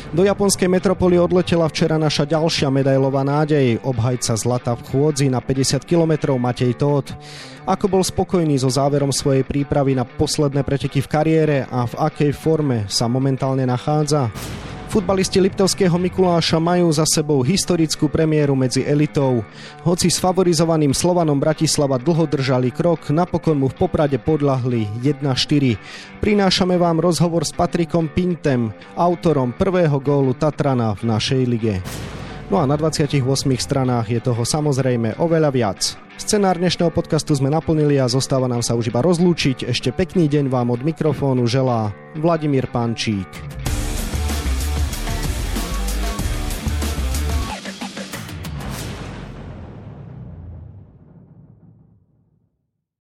Do 0.08 0.24
japonskej 0.24 0.72
metropoly 0.72 1.20
odletela 1.20 1.68
včera 1.68 2.00
naša 2.00 2.24
ďalšia 2.24 2.72
medailová 2.72 3.20
nádej, 3.28 3.76
obhajca 3.84 4.40
zlata 4.40 4.72
v 4.72 4.88
chôdzi 4.88 5.28
na 5.28 5.36
50 5.44 5.84
km 5.84 6.32
Matej 6.40 6.80
Tóth. 6.80 7.12
Ako 7.68 7.92
bol 7.92 8.00
spokojný 8.00 8.56
so 8.56 8.72
záverom 8.72 9.12
svojej 9.12 9.44
prípravy 9.44 9.92
na 9.92 10.08
posledné 10.08 10.64
preteky 10.64 11.04
v 11.04 11.12
kariére 11.12 11.56
a 11.68 11.84
v 11.84 11.94
akej 12.08 12.32
forme 12.32 12.88
sa 12.88 13.04
momentálne 13.04 13.68
nachádza? 13.68 14.32
Futbalisti 14.88 15.36
Liptovského 15.36 16.00
Mikuláša 16.00 16.56
majú 16.56 16.88
za 16.88 17.04
sebou 17.04 17.44
historickú 17.44 18.08
premiéru 18.08 18.56
medzi 18.56 18.88
elitou. 18.88 19.44
Hoci 19.84 20.08
s 20.08 20.16
favorizovaným 20.16 20.96
Slovanom 20.96 21.36
Bratislava 21.36 22.00
dlho 22.00 22.24
držali 22.24 22.72
krok, 22.72 23.12
napokon 23.12 23.60
mu 23.60 23.68
v 23.68 23.76
Poprade 23.84 24.16
podľahli 24.16 24.88
1-4. 25.04 26.24
Prinášame 26.24 26.80
vám 26.80 27.04
rozhovor 27.04 27.44
s 27.44 27.52
Patrikom 27.52 28.08
Pintem, 28.08 28.72
autorom 28.96 29.52
prvého 29.52 30.00
gólu 30.00 30.32
Tatrana 30.32 30.96
v 30.96 31.04
našej 31.04 31.42
lige. 31.44 31.84
No 32.48 32.56
a 32.56 32.64
na 32.64 32.80
28 32.80 33.20
stranách 33.60 34.08
je 34.08 34.20
toho 34.24 34.40
samozrejme 34.40 35.20
oveľa 35.20 35.50
viac. 35.52 35.80
Scenár 36.16 36.56
dnešného 36.56 36.88
podcastu 36.88 37.36
sme 37.36 37.52
naplnili 37.52 38.00
a 38.00 38.08
zostáva 38.08 38.48
nám 38.48 38.64
sa 38.64 38.72
už 38.72 38.88
iba 38.88 39.04
rozlúčiť. 39.04 39.68
Ešte 39.68 39.92
pekný 39.92 40.32
deň 40.32 40.48
vám 40.48 40.72
od 40.72 40.80
mikrofónu 40.80 41.44
želá 41.44 41.92
Vladimír 42.16 42.72
Pančík. 42.72 43.67